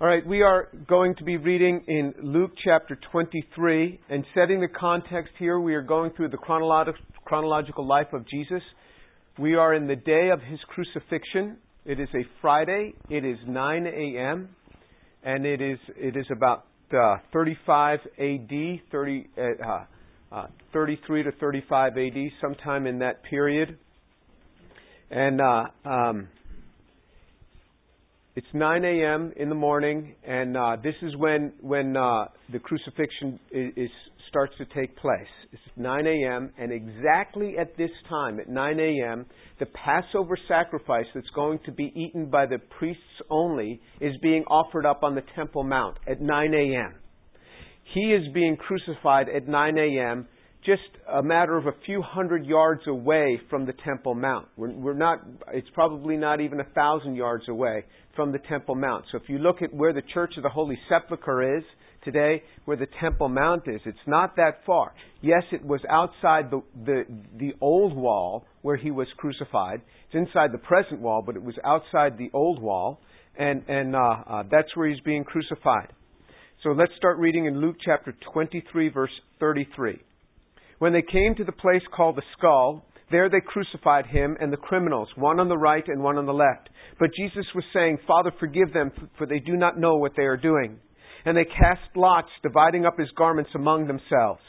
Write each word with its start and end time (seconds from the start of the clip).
All 0.00 0.06
right, 0.06 0.24
we 0.24 0.42
are 0.42 0.68
going 0.86 1.16
to 1.16 1.24
be 1.24 1.38
reading 1.38 1.82
in 1.88 2.14
Luke 2.22 2.52
chapter 2.64 2.96
23 3.10 3.98
and 4.08 4.24
setting 4.32 4.60
the 4.60 4.68
context 4.68 5.32
here. 5.40 5.58
We 5.58 5.74
are 5.74 5.82
going 5.82 6.12
through 6.12 6.28
the 6.28 6.36
chronolog- 6.36 6.94
chronological 7.24 7.84
life 7.84 8.06
of 8.12 8.24
Jesus. 8.28 8.62
We 9.40 9.56
are 9.56 9.74
in 9.74 9.88
the 9.88 9.96
day 9.96 10.28
of 10.32 10.40
his 10.40 10.60
crucifixion. 10.68 11.56
It 11.84 11.98
is 11.98 12.08
a 12.14 12.22
Friday. 12.40 12.94
It 13.10 13.24
is 13.24 13.38
9 13.48 13.86
a.m. 13.88 14.50
and 15.24 15.44
it 15.44 15.60
is 15.60 15.80
it 15.96 16.16
is 16.16 16.26
about 16.30 16.66
uh, 16.96 17.16
35 17.32 17.98
A.D. 18.18 18.82
30, 18.92 19.26
uh, 19.36 19.84
uh, 20.30 20.46
33 20.72 21.24
to 21.24 21.32
35 21.40 21.98
A.D. 21.98 22.30
Sometime 22.40 22.86
in 22.86 23.00
that 23.00 23.24
period. 23.24 23.76
And 25.10 25.40
uh, 25.40 25.64
um, 25.84 26.28
it's 28.38 28.46
9 28.52 28.84
a.m. 28.84 29.32
in 29.36 29.48
the 29.48 29.54
morning, 29.56 30.14
and 30.24 30.56
uh, 30.56 30.76
this 30.80 30.94
is 31.02 31.16
when 31.16 31.52
when 31.60 31.96
uh, 31.96 32.26
the 32.52 32.60
crucifixion 32.60 33.40
is, 33.50 33.72
is, 33.76 33.90
starts 34.28 34.52
to 34.58 34.64
take 34.66 34.96
place. 34.96 35.26
It's 35.50 35.60
9 35.76 36.06
a.m., 36.06 36.52
and 36.56 36.70
exactly 36.70 37.56
at 37.58 37.76
this 37.76 37.90
time, 38.08 38.38
at 38.38 38.48
9 38.48 38.78
a.m., 38.78 39.26
the 39.58 39.66
Passover 39.66 40.38
sacrifice 40.46 41.06
that's 41.16 41.30
going 41.34 41.58
to 41.66 41.72
be 41.72 41.92
eaten 41.96 42.30
by 42.30 42.46
the 42.46 42.58
priests 42.78 43.02
only 43.28 43.80
is 44.00 44.14
being 44.22 44.44
offered 44.44 44.86
up 44.86 45.02
on 45.02 45.16
the 45.16 45.24
Temple 45.34 45.64
Mount 45.64 45.98
at 46.08 46.20
9 46.20 46.54
a.m. 46.54 46.94
He 47.92 48.12
is 48.12 48.22
being 48.32 48.56
crucified 48.56 49.26
at 49.28 49.48
9 49.48 49.78
a.m 49.78 50.28
just 50.64 50.82
a 51.12 51.22
matter 51.22 51.56
of 51.56 51.66
a 51.66 51.72
few 51.86 52.02
hundred 52.02 52.44
yards 52.44 52.82
away 52.86 53.40
from 53.48 53.64
the 53.66 53.72
Temple 53.84 54.14
Mount. 54.14 54.48
We're, 54.56 54.72
we're, 54.72 54.94
not, 54.94 55.24
it's 55.52 55.68
probably 55.72 56.16
not 56.16 56.40
even 56.40 56.60
a 56.60 56.64
thousand 56.74 57.14
yards 57.14 57.48
away 57.48 57.84
from 58.16 58.32
the 58.32 58.38
Temple 58.38 58.74
Mount. 58.74 59.04
So 59.10 59.18
if 59.18 59.28
you 59.28 59.38
look 59.38 59.62
at 59.62 59.72
where 59.72 59.92
the 59.92 60.02
Church 60.12 60.32
of 60.36 60.42
the 60.42 60.48
Holy 60.48 60.78
Sepulchre 60.88 61.58
is 61.58 61.64
today, 62.04 62.42
where 62.64 62.76
the 62.76 62.88
Temple 63.00 63.28
Mount 63.28 63.62
is, 63.66 63.80
it's 63.86 63.98
not 64.06 64.36
that 64.36 64.60
far. 64.66 64.92
Yes, 65.20 65.42
it 65.52 65.64
was 65.64 65.80
outside 65.88 66.50
the, 66.50 66.62
the, 66.84 67.04
the 67.38 67.52
old 67.60 67.96
wall 67.96 68.44
where 68.62 68.76
he 68.76 68.90
was 68.90 69.06
crucified. 69.16 69.80
It's 70.06 70.14
inside 70.14 70.52
the 70.52 70.58
present 70.58 71.00
wall, 71.00 71.22
but 71.24 71.36
it 71.36 71.42
was 71.42 71.54
outside 71.64 72.18
the 72.18 72.30
old 72.32 72.60
wall, 72.60 73.00
and, 73.38 73.62
and 73.68 73.94
uh, 73.94 73.98
uh, 73.98 74.42
that's 74.50 74.74
where 74.74 74.88
he's 74.88 75.00
being 75.00 75.24
crucified. 75.24 75.92
So 76.64 76.70
let's 76.70 76.92
start 76.96 77.18
reading 77.18 77.46
in 77.46 77.60
Luke 77.60 77.76
chapter 77.84 78.12
23, 78.32 78.88
verse 78.88 79.12
33. 79.38 80.00
When 80.78 80.92
they 80.92 81.02
came 81.02 81.34
to 81.36 81.44
the 81.44 81.52
place 81.52 81.82
called 81.94 82.16
the 82.16 82.22
skull, 82.36 82.84
there 83.10 83.28
they 83.28 83.40
crucified 83.40 84.06
him 84.06 84.36
and 84.40 84.52
the 84.52 84.58
criminals, 84.58 85.08
one 85.16 85.40
on 85.40 85.48
the 85.48 85.56
right 85.56 85.86
and 85.86 86.02
one 86.02 86.18
on 86.18 86.26
the 86.26 86.32
left. 86.32 86.68
But 87.00 87.10
Jesus 87.16 87.46
was 87.54 87.64
saying, 87.72 87.98
Father, 88.06 88.32
forgive 88.38 88.72
them, 88.72 88.92
for 89.16 89.26
they 89.26 89.38
do 89.38 89.56
not 89.56 89.78
know 89.78 89.96
what 89.96 90.12
they 90.16 90.24
are 90.24 90.36
doing. 90.36 90.78
And 91.24 91.36
they 91.36 91.44
cast 91.44 91.80
lots, 91.96 92.28
dividing 92.42 92.86
up 92.86 92.98
his 92.98 93.10
garments 93.16 93.50
among 93.54 93.86
themselves. 93.86 94.42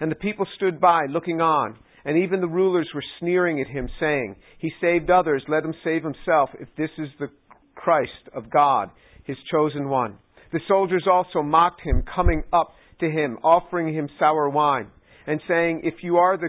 And 0.00 0.10
the 0.10 0.16
people 0.16 0.46
stood 0.56 0.80
by, 0.80 1.06
looking 1.08 1.40
on. 1.40 1.76
And 2.04 2.18
even 2.18 2.40
the 2.40 2.48
rulers 2.48 2.88
were 2.94 3.04
sneering 3.18 3.60
at 3.60 3.68
him, 3.68 3.88
saying, 3.98 4.36
He 4.58 4.70
saved 4.80 5.10
others, 5.10 5.42
let 5.48 5.64
him 5.64 5.74
save 5.84 6.02
himself, 6.02 6.50
if 6.58 6.68
this 6.76 6.90
is 6.98 7.08
the 7.18 7.28
Christ 7.74 8.28
of 8.34 8.50
God, 8.50 8.90
his 9.24 9.36
chosen 9.50 9.88
one. 9.88 10.18
The 10.52 10.60
soldiers 10.66 11.06
also 11.10 11.42
mocked 11.42 11.82
him, 11.82 12.02
coming 12.14 12.42
up 12.52 12.72
to 13.00 13.10
him, 13.10 13.38
offering 13.42 13.94
him 13.94 14.08
sour 14.18 14.48
wine 14.48 14.90
and 15.30 15.40
saying, 15.46 15.82
If 15.84 16.02
you 16.02 16.16
are 16.16 16.36
the, 16.36 16.48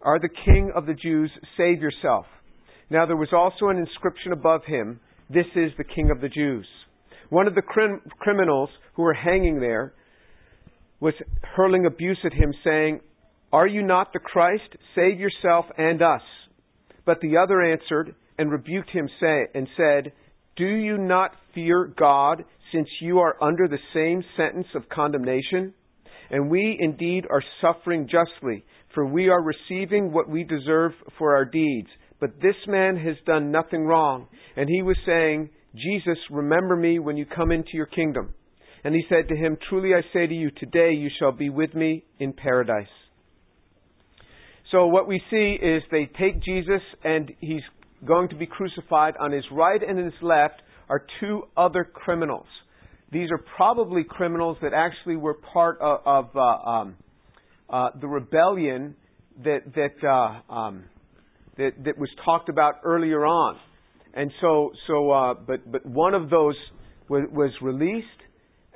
are 0.00 0.18
the 0.18 0.30
king 0.46 0.72
of 0.74 0.86
the 0.86 0.94
Jews, 0.94 1.30
save 1.58 1.82
yourself. 1.82 2.24
Now 2.88 3.04
there 3.04 3.14
was 3.14 3.28
also 3.34 3.68
an 3.68 3.76
inscription 3.76 4.32
above 4.32 4.62
him, 4.66 5.00
This 5.28 5.44
is 5.54 5.72
the 5.76 5.84
king 5.84 6.10
of 6.10 6.22
the 6.22 6.30
Jews. 6.30 6.66
One 7.28 7.46
of 7.46 7.54
the 7.54 7.60
crim- 7.60 8.00
criminals 8.18 8.70
who 8.94 9.02
were 9.02 9.12
hanging 9.12 9.60
there 9.60 9.92
was 10.98 11.12
hurling 11.42 11.84
abuse 11.84 12.18
at 12.24 12.32
him, 12.32 12.54
saying, 12.64 13.00
Are 13.52 13.66
you 13.66 13.82
not 13.82 14.14
the 14.14 14.18
Christ? 14.18 14.76
Save 14.94 15.20
yourself 15.20 15.66
and 15.76 16.00
us. 16.00 16.22
But 17.04 17.20
the 17.20 17.36
other 17.36 17.60
answered 17.60 18.14
and 18.38 18.50
rebuked 18.50 18.88
him 18.88 19.10
say, 19.20 19.44
and 19.54 19.68
said, 19.76 20.12
Do 20.56 20.64
you 20.64 20.96
not 20.96 21.32
fear 21.54 21.84
God, 21.84 22.44
since 22.72 22.88
you 23.02 23.18
are 23.18 23.36
under 23.42 23.68
the 23.68 23.78
same 23.92 24.24
sentence 24.38 24.68
of 24.74 24.88
condemnation? 24.88 25.74
And 26.30 26.50
we 26.50 26.76
indeed 26.80 27.24
are 27.30 27.42
suffering 27.60 28.08
justly, 28.08 28.64
for 28.94 29.06
we 29.06 29.28
are 29.28 29.42
receiving 29.42 30.12
what 30.12 30.28
we 30.28 30.44
deserve 30.44 30.92
for 31.18 31.36
our 31.36 31.44
deeds. 31.44 31.88
But 32.20 32.40
this 32.40 32.56
man 32.66 32.96
has 32.96 33.16
done 33.26 33.52
nothing 33.52 33.84
wrong. 33.84 34.26
And 34.56 34.68
he 34.68 34.82
was 34.82 34.96
saying, 35.04 35.50
Jesus, 35.74 36.18
remember 36.30 36.76
me 36.76 36.98
when 36.98 37.16
you 37.16 37.26
come 37.26 37.52
into 37.52 37.70
your 37.74 37.86
kingdom. 37.86 38.32
And 38.82 38.94
he 38.94 39.02
said 39.08 39.28
to 39.28 39.36
him, 39.36 39.58
Truly 39.68 39.90
I 39.94 40.00
say 40.12 40.26
to 40.26 40.34
you, 40.34 40.50
today 40.50 40.92
you 40.92 41.10
shall 41.18 41.32
be 41.32 41.50
with 41.50 41.74
me 41.74 42.04
in 42.18 42.32
paradise. 42.32 42.86
So 44.72 44.86
what 44.86 45.06
we 45.06 45.20
see 45.30 45.58
is 45.62 45.82
they 45.90 46.10
take 46.18 46.42
Jesus 46.42 46.82
and 47.04 47.30
he's 47.40 47.62
going 48.04 48.28
to 48.30 48.36
be 48.36 48.46
crucified. 48.46 49.14
On 49.20 49.32
his 49.32 49.44
right 49.52 49.80
and 49.86 49.98
his 49.98 50.14
left 50.22 50.62
are 50.88 51.04
two 51.20 51.42
other 51.56 51.84
criminals 51.84 52.46
these 53.12 53.30
are 53.30 53.38
probably 53.56 54.04
criminals 54.04 54.56
that 54.62 54.72
actually 54.74 55.16
were 55.16 55.34
part 55.34 55.78
of, 55.80 56.00
of 56.04 56.36
uh, 56.36 56.40
um, 56.40 56.96
uh, 57.70 57.90
the 58.00 58.06
rebellion 58.06 58.96
that 59.44 59.60
that, 59.74 60.06
uh, 60.06 60.52
um, 60.52 60.84
that 61.56 61.72
that 61.84 61.98
was 61.98 62.08
talked 62.24 62.48
about 62.48 62.74
earlier 62.84 63.24
on. 63.24 63.56
And 64.14 64.32
so, 64.40 64.72
so, 64.86 65.10
uh, 65.10 65.34
but 65.34 65.70
but 65.70 65.84
one 65.84 66.14
of 66.14 66.30
those 66.30 66.56
was, 67.08 67.28
was 67.30 67.50
released, 67.60 68.06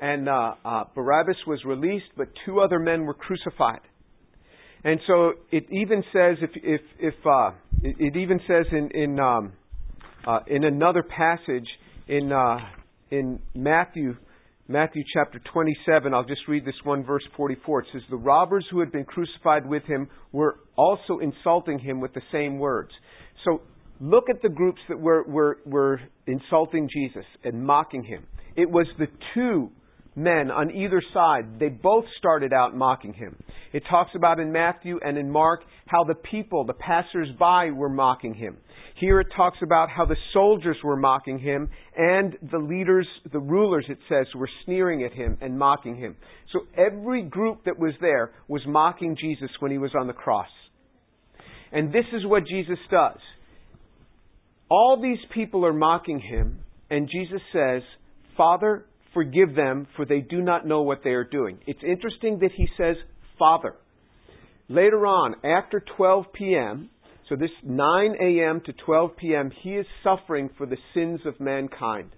and 0.01 0.29
uh, 0.29 0.55
uh, 0.65 0.85
Barabbas 0.95 1.37
was 1.47 1.61
released, 1.65 2.07
but 2.17 2.29
two 2.45 2.61
other 2.61 2.79
men 2.79 3.05
were 3.05 3.15
crucified. 3.15 3.81
And 4.85 5.01
so 5.07 5.33
it 5.51 5.67
even 5.71 6.05
says 6.13 6.37
if 6.41 6.51
if 6.55 6.81
if 6.99 7.15
it, 7.83 7.97
it, 7.99 8.17
even 8.17 8.41
says 8.47 8.67
in 8.71 8.91
in 8.93 9.19
um, 9.19 9.53
in 10.47 10.65
another 10.65 11.03
passage 11.03 11.67
in 12.07 12.33
in 13.11 13.41
Matthew, 13.55 14.17
Matthew 14.69 15.03
chapter 15.13 15.41
27, 15.53 16.15
I'll 16.15 16.25
just 16.25 16.43
read 16.49 16.65
this 16.65 16.75
one 16.85 17.05
verse 17.05 17.23
44. 17.37 17.81
It 17.81 17.87
says, 17.93 18.03
The 18.11 18.17
robbers 18.17 18.65
who 18.71 18.81
had 18.81 18.93
been 18.93 19.05
crucified 19.05 19.67
with 19.67 19.83
him 19.85 20.09
were 20.33 20.61
also 20.77 21.19
insulting 21.21 21.79
him 21.79 22.01
with 22.01 22.15
the 22.15 22.23
same 22.33 22.59
words. 22.59 22.91
So 23.45 23.63
look 24.01 24.25
at 24.31 24.43
the 24.43 24.49
groups 24.49 24.81
that 24.89 24.99
were, 24.99 25.25
were, 25.25 25.59
were 25.67 26.01
insulting 26.27 26.89
Jesus 26.93 27.25
and 27.45 27.65
mocking 27.65 28.05
him. 28.05 28.27
It 28.57 28.71
was 28.71 28.87
the 28.99 29.09
two 29.35 29.71
men 30.17 30.51
on 30.51 30.71
either 30.71 31.03
side, 31.15 31.59
they 31.59 31.69
both 31.69 32.05
started 32.19 32.53
out 32.53 32.77
mocking 32.77 33.15
him. 33.15 33.37
It 33.73 33.85
talks 33.89 34.11
about 34.15 34.41
in 34.41 34.53
Matthew 34.53 34.99
and 35.03 35.17
in 35.17 35.31
Mark 35.31 35.63
how 35.87 36.05
the 36.05 36.15
people, 36.15 36.65
the 36.65 36.75
passers-by, 36.75 37.71
were 37.71 37.89
mocking 37.89 38.35
him. 38.35 38.57
Here 38.97 39.21
it 39.21 39.29
talks 39.35 39.59
about 39.63 39.89
how 39.89 40.05
the 40.05 40.17
soldiers 40.33 40.77
were 40.85 40.97
mocking 40.97 41.39
him 41.39 41.71
and 41.97 42.37
the 42.51 42.59
leaders, 42.59 43.07
the 43.33 43.39
rulers, 43.39 43.87
it 43.89 43.99
says, 44.09 44.27
were 44.35 44.51
sneering 44.65 45.05
at 45.05 45.13
him 45.13 45.39
and 45.41 45.59
mocking 45.59 45.97
him. 45.97 46.17
So 46.53 46.61
every 46.77 47.23
group 47.23 47.65
that 47.65 47.79
was 47.79 47.95
there 48.01 48.33
was 48.49 48.63
mocking 48.67 49.17
Jesus 49.19 49.51
when 49.61 49.71
he 49.71 49.79
was 49.79 49.93
on 49.99 50.07
the 50.07 50.13
cross. 50.13 50.51
And 51.73 51.93
this 51.93 52.07
is 52.13 52.27
what 52.27 52.47
Jesus 52.47 52.79
does. 52.91 53.19
All 54.69 55.01
these 55.01 55.19
people 55.33 55.65
are 55.65 55.73
mocking 55.73 56.21
him, 56.21 56.61
and 56.91 57.09
Jesus 57.09 57.41
says, 57.53 57.83
Father, 58.37 58.85
Forgive 59.13 59.57
them, 59.57 59.89
for 59.97 60.05
they 60.05 60.21
do 60.21 60.41
not 60.41 60.67
know 60.67 60.83
what 60.83 61.01
they 61.03 61.11
are 61.11 61.25
doing. 61.25 61.59
It's 61.67 61.83
interesting 61.85 62.39
that 62.41 62.53
he 62.57 62.69
says, 62.77 62.97
Father. 63.41 63.75
Later 64.69 65.05
on, 65.07 65.35
after 65.45 65.83
12 65.97 66.27
p.m., 66.33 66.91
so 67.29 67.35
this 67.35 67.51
9 67.65 68.15
a.m. 68.21 68.61
to 68.67 68.73
12 68.73 69.17
p.m., 69.17 69.51
he 69.63 69.71
is 69.71 69.87
suffering 70.05 70.51
for 70.57 70.67
the 70.67 70.77
sins 70.95 71.21
of 71.25 71.41
mankind. 71.41 72.11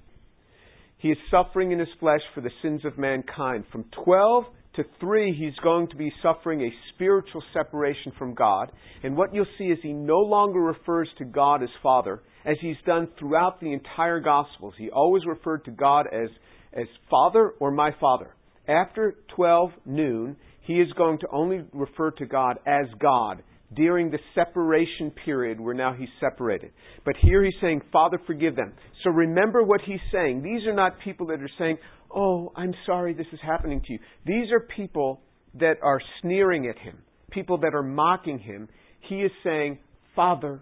He 0.98 1.08
is 1.08 1.18
suffering 1.30 1.72
in 1.72 1.78
his 1.78 1.88
flesh 2.00 2.20
for 2.34 2.40
the 2.40 2.50
sins 2.60 2.84
of 2.84 2.98
mankind. 2.98 3.64
From 3.72 3.84
12 4.04 4.44
to 4.76 4.84
3, 5.00 5.34
he's 5.38 5.58
going 5.62 5.88
to 5.88 5.96
be 5.96 6.12
suffering 6.22 6.62
a 6.62 6.72
spiritual 6.94 7.42
separation 7.52 8.12
from 8.18 8.34
God. 8.34 8.72
And 9.02 9.16
what 9.16 9.34
you'll 9.34 9.46
see 9.58 9.64
is 9.64 9.78
he 9.82 9.92
no 9.92 10.18
longer 10.18 10.60
refers 10.60 11.08
to 11.18 11.24
God 11.24 11.62
as 11.62 11.68
Father, 11.82 12.20
as 12.44 12.56
he's 12.60 12.76
done 12.84 13.08
throughout 13.18 13.60
the 13.60 13.72
entire 13.72 14.20
Gospels. 14.20 14.74
He 14.76 14.90
always 14.90 15.24
referred 15.26 15.64
to 15.66 15.70
God 15.70 16.06
as 16.12 16.28
as 16.72 16.86
Father 17.10 17.52
or 17.60 17.70
my 17.70 17.90
Father. 18.00 18.34
After 18.66 19.16
12 19.36 19.70
noon, 19.84 20.36
he 20.62 20.74
is 20.74 20.92
going 20.96 21.18
to 21.20 21.26
only 21.32 21.64
refer 21.72 22.10
to 22.12 22.26
God 22.26 22.58
as 22.66 22.86
God 22.98 23.42
during 23.74 24.10
the 24.10 24.18
separation 24.34 25.10
period 25.24 25.60
where 25.60 25.74
now 25.74 25.94
he's 25.94 26.08
separated. 26.20 26.70
But 27.04 27.14
here 27.20 27.44
he's 27.44 27.54
saying, 27.60 27.82
Father, 27.92 28.18
forgive 28.26 28.54
them. 28.54 28.74
So 29.02 29.10
remember 29.10 29.62
what 29.62 29.80
he's 29.86 30.00
saying. 30.12 30.42
These 30.42 30.66
are 30.66 30.74
not 30.74 31.00
people 31.04 31.26
that 31.28 31.40
are 31.40 31.50
saying, 31.58 31.78
Oh, 32.14 32.52
I'm 32.54 32.74
sorry 32.84 33.14
this 33.14 33.26
is 33.32 33.40
happening 33.42 33.80
to 33.86 33.92
you. 33.94 33.98
These 34.26 34.52
are 34.52 34.60
people 34.60 35.22
that 35.58 35.76
are 35.82 36.00
sneering 36.20 36.66
at 36.66 36.78
him, 36.78 36.98
people 37.30 37.58
that 37.58 37.74
are 37.74 37.82
mocking 37.82 38.38
him. 38.38 38.68
He 39.08 39.16
is 39.22 39.30
saying, 39.42 39.78
Father, 40.14 40.60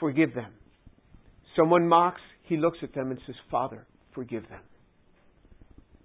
forgive 0.00 0.34
them. 0.34 0.52
Someone 1.56 1.86
mocks, 1.86 2.20
he 2.42 2.56
looks 2.56 2.78
at 2.82 2.94
them 2.94 3.10
and 3.10 3.20
says, 3.26 3.36
Father, 3.50 3.86
forgive 4.14 4.48
them. 4.48 4.60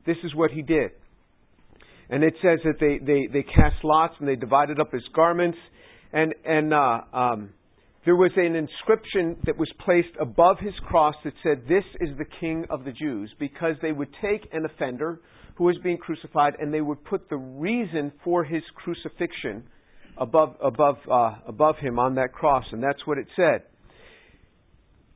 this 0.06 0.18
is 0.24 0.36
what 0.36 0.52
he 0.52 0.62
did. 0.62 0.92
And 2.14 2.24
it 2.24 2.36
says 2.44 2.60
that 2.64 2.76
they, 2.80 3.00
they, 3.04 3.26
they 3.26 3.42
cast 3.42 3.84
lots 3.84 4.14
and 4.20 4.28
they 4.28 4.36
divided 4.36 4.80
up 4.80 4.92
his 4.92 5.02
garments. 5.16 5.58
And, 6.12 6.36
and 6.46 6.72
uh, 6.72 7.00
um, 7.12 7.50
there 8.06 8.16
was 8.16 8.30
an 8.36 8.56
inscription 8.56 9.36
that 9.48 9.58
was 9.58 9.68
placed 9.84 10.16
above 10.22 10.58
his 10.60 10.76
cross 10.88 11.16
that 11.24 11.34
said, 11.42 11.64
This 11.68 11.84
is 12.02 12.16
the 12.20 12.26
King 12.40 12.68
of 12.70 12.86
the 12.86 12.92
Jews, 12.92 13.34
because 13.40 13.78
they 13.82 13.92
would 13.92 14.10
take 14.22 14.48
an 14.54 14.64
offender 14.64 15.22
who 15.56 15.64
was 15.64 15.76
being 15.84 15.98
crucified 15.98 16.54
and 16.60 16.72
they 16.72 16.82
would 16.82 17.04
put 17.04 17.28
the 17.32 17.38
reason 17.38 18.12
for 18.24 18.44
his 18.44 18.62
crucifixion 18.76 19.64
above, 20.16 20.56
above, 20.64 20.98
uh, 21.12 21.38
above 21.48 21.78
him 21.82 21.98
on 21.98 22.14
that 22.14 22.32
cross. 22.32 22.66
And 22.74 22.84
that's 22.84 23.08
what 23.08 23.18
it 23.18 23.26
said. 23.36 23.64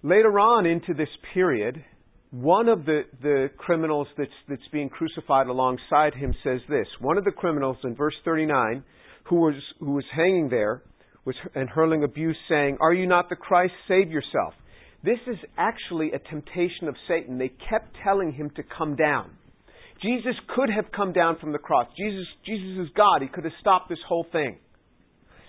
Later 0.02 0.40
on 0.40 0.66
into 0.66 0.96
this 0.96 1.10
period, 1.36 1.86
one 2.32 2.68
of 2.68 2.86
the, 2.86 3.04
the 3.22 3.50
criminals 3.58 4.08
that's, 4.18 4.30
that's 4.50 4.68
being 4.72 4.90
crucified 4.90 5.48
alongside 5.48 6.14
him 6.14 6.34
says 6.44 6.60
this. 6.68 6.88
One 7.00 7.18
of 7.18 7.24
the 7.24 7.32
criminals 7.32 7.78
in 7.84 7.96
verse 7.96 8.16
39, 8.26 8.84
who 9.26 9.38
was, 9.38 9.56
who 9.80 9.94
was 9.94 10.04
hanging 10.14 10.50
there 10.50 10.84
was, 11.26 11.36
and 11.56 11.70
hurling 11.70 12.04
abuse, 12.04 12.38
saying, 12.50 12.78
Are 12.82 12.94
you 12.94 13.08
not 13.08 13.30
the 13.30 13.38
Christ? 13.38 13.74
Save 13.88 14.12
yourself. 14.12 14.54
This 15.04 15.20
is 15.28 15.38
actually 15.58 16.12
a 16.12 16.20
temptation 16.20 16.90
of 16.90 16.96
Satan. 17.08 17.38
They 17.38 17.52
kept 17.70 17.96
telling 18.04 18.34
him 18.34 18.50
to 18.58 18.64
come 18.78 18.96
down. 18.96 19.32
Jesus 20.02 20.36
could 20.54 20.70
have 20.70 20.92
come 20.96 21.14
down 21.14 21.38
from 21.40 21.54
the 21.54 21.60
cross. 21.60 21.88
Jesus, 21.98 22.28
Jesus 22.46 22.88
is 22.88 22.94
God. 22.96 23.22
He 23.22 23.30
could 23.30 23.46
have 23.46 23.54
stopped 23.62 23.90
this 23.90 24.00
whole 24.08 24.26
thing. 24.32 24.58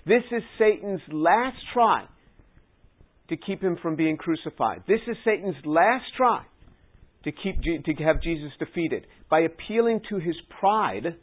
This 0.06 0.22
is 0.30 0.42
Satan's 0.58 1.00
last 1.10 1.56
try 1.74 2.04
to 3.30 3.36
keep 3.36 3.62
him 3.62 3.76
from 3.82 3.96
being 3.96 4.16
crucified. 4.16 4.84
This 4.86 5.00
is 5.06 5.16
Satan's 5.24 5.56
last 5.64 6.04
try 6.16 6.44
to 7.24 7.32
keep 7.32 7.60
to 7.62 8.04
have 8.04 8.22
Jesus 8.22 8.52
defeated 8.58 9.06
by 9.28 9.40
appealing 9.40 10.00
to 10.08 10.18
his 10.18 10.36
pride 10.60 11.16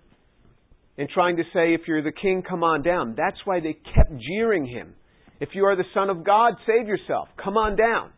and 0.97 1.09
trying 1.09 1.37
to 1.37 1.43
say, 1.53 1.73
"If 1.73 1.87
you're 1.87 2.01
the 2.01 2.11
king, 2.11 2.41
come 2.41 2.63
on 2.63 2.81
down." 2.81 3.15
That's 3.15 3.45
why 3.45 3.59
they 3.59 3.73
kept 3.73 4.11
jeering 4.17 4.65
him. 4.65 4.95
If 5.39 5.49
you 5.53 5.65
are 5.65 5.75
the 5.75 5.85
son 5.93 6.09
of 6.09 6.23
God, 6.23 6.53
save 6.65 6.87
yourself. 6.87 7.29
Come 7.37 7.57
on 7.57 7.75
down. 7.75 8.11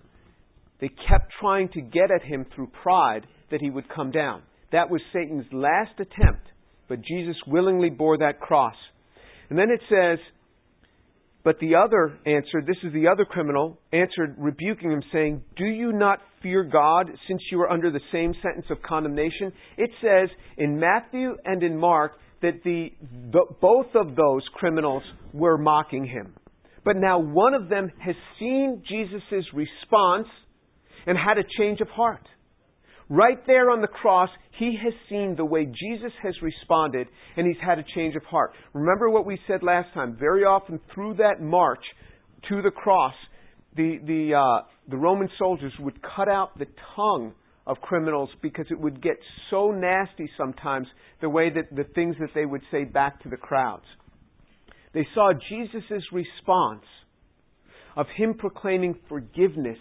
They 0.80 0.90
kept 0.90 1.32
trying 1.40 1.70
to 1.70 1.82
get 1.82 2.12
at 2.12 2.22
him 2.22 2.46
through 2.46 2.68
pride 2.68 3.26
that 3.50 3.62
he 3.62 3.70
would 3.70 3.90
come 3.90 4.12
down. 4.12 4.44
That 4.72 4.90
was 4.90 5.02
Satan's 5.12 5.52
last 5.52 6.00
attempt, 6.00 6.52
but 6.88 7.02
Jesus 7.02 7.36
willingly 7.48 7.90
bore 7.90 8.18
that 8.20 8.40
cross. 8.40 8.76
And 9.50 9.58
then 9.58 9.72
it 9.72 9.82
says, 9.90 10.20
but 11.48 11.60
the 11.60 11.76
other 11.76 12.20
answered, 12.26 12.68
this 12.68 12.76
is 12.84 12.92
the 12.92 13.08
other 13.08 13.24
criminal, 13.24 13.80
answered, 13.94 14.36
rebuking 14.38 14.92
him, 14.92 15.02
saying, 15.14 15.42
Do 15.56 15.64
you 15.64 15.94
not 15.94 16.20
fear 16.44 16.62
God, 16.62 17.10
since 17.26 17.42
you 17.50 17.62
are 17.62 17.72
under 17.72 17.90
the 17.90 18.02
same 18.12 18.34
sentence 18.44 18.66
of 18.70 18.82
condemnation? 18.82 19.54
It 19.78 19.90
says 20.02 20.28
in 20.58 20.78
Matthew 20.78 21.38
and 21.46 21.64
in 21.64 21.78
Mark 21.78 22.18
that 22.42 22.66
the, 22.66 22.90
the, 23.32 23.46
both 23.62 23.86
of 23.96 24.18
those 24.18 24.42
criminals 24.56 25.04
were 25.32 25.58
mocking 25.58 26.04
him. 26.04 26.34
But 26.84 26.98
now 26.98 27.20
one 27.20 27.54
of 27.54 27.70
them 27.70 27.94
has 27.98 28.16
seen 28.38 28.84
Jesus' 28.86 29.46
response 29.54 30.28
and 31.06 31.18
had 31.18 31.38
a 31.38 31.46
change 31.58 31.80
of 31.80 31.88
heart. 31.88 32.28
Right 33.10 33.38
there 33.48 33.70
on 33.70 33.82
the 33.82 33.88
cross, 33.88 34.30
he 34.60 34.78
has 34.84 34.94
seen 35.10 35.36
the 35.38 35.46
way 35.46 35.66
Jesus 35.66 36.12
has 36.22 36.34
responded 36.42 37.08
and 37.38 37.48
he's 37.48 37.62
had 37.66 37.80
a 37.80 37.86
change 37.96 38.16
of 38.16 38.24
heart. 38.24 38.52
Remember 38.74 39.10
what 39.10 39.26
we 39.26 39.40
said 39.48 39.64
last 39.64 39.94
time. 39.94 40.18
Very 40.20 40.44
often 40.44 40.80
through 40.94 41.16
that 41.16 41.42
march 41.42 41.84
to 42.50 42.62
the 42.62 42.72
cross, 42.72 43.14
the, 43.76 43.98
the, 44.06 44.34
uh, 44.36 44.68
the 44.90 44.98
Roman 44.98 45.30
soldiers 45.38 45.72
would 45.80 46.00
cut 46.02 46.28
out 46.28 46.58
the 46.60 46.68
tongue 46.96 47.34
of 47.66 47.78
criminals 47.82 48.30
because 48.42 48.66
it 48.72 48.80
would 48.80 49.02
get 49.02 49.18
so 49.50 49.72
nasty 49.72 50.30
sometimes 50.38 50.88
the 51.22 51.30
way 51.30 51.50
that 51.50 51.74
the 51.74 51.86
things 51.96 52.16
that 52.20 52.30
they 52.36 52.46
would 52.46 52.62
say 52.72 52.84
back 52.84 53.22
to 53.24 53.30
the 53.30 53.38
crowds. 53.38 53.86
They 54.94 55.06
saw 55.14 55.32
Jesus' 55.50 56.04
response 56.12 56.86
of 57.96 58.08
him 58.16 58.34
proclaiming 58.34 58.98
forgiveness 59.08 59.78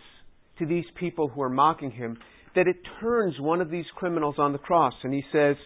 to 0.59 0.67
these 0.67 0.85
people 0.99 1.29
who 1.29 1.43
are 1.43 1.49
mocking 1.49 1.91
him 1.91 2.19
that 2.57 2.67
it 2.67 2.77
turns 3.01 3.39
one 3.39 3.61
of 3.61 3.71
these 3.71 3.85
criminals 3.95 4.35
on 4.39 4.53
the 4.53 4.59
cross 4.59 4.95
and 5.05 5.15
he 5.15 5.23
says, 5.33 5.57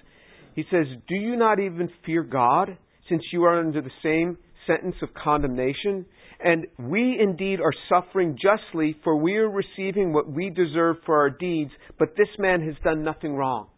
he 0.54 0.64
says, 0.70 0.86
Do 1.08 1.14
you 1.14 1.36
not 1.36 1.58
even 1.58 1.88
fear 2.04 2.22
God, 2.22 2.76
since 3.08 3.22
you 3.32 3.44
are 3.44 3.60
under 3.60 3.80
the 3.80 3.90
same 4.02 4.36
sentence 4.66 4.96
of 5.02 5.08
condemnation? 5.14 6.04
And 6.42 6.66
we 6.78 7.18
indeed 7.20 7.60
are 7.60 7.72
suffering 7.88 8.36
justly, 8.40 8.96
for 9.04 9.16
we 9.16 9.36
are 9.36 9.48
receiving 9.48 10.12
what 10.12 10.30
we 10.30 10.50
deserve 10.50 10.96
for 11.06 11.18
our 11.18 11.30
deeds, 11.30 11.70
but 11.98 12.16
this 12.16 12.28
man 12.38 12.60
has 12.66 12.74
done 12.82 13.04
nothing 13.04 13.34
wrong. 13.34 13.68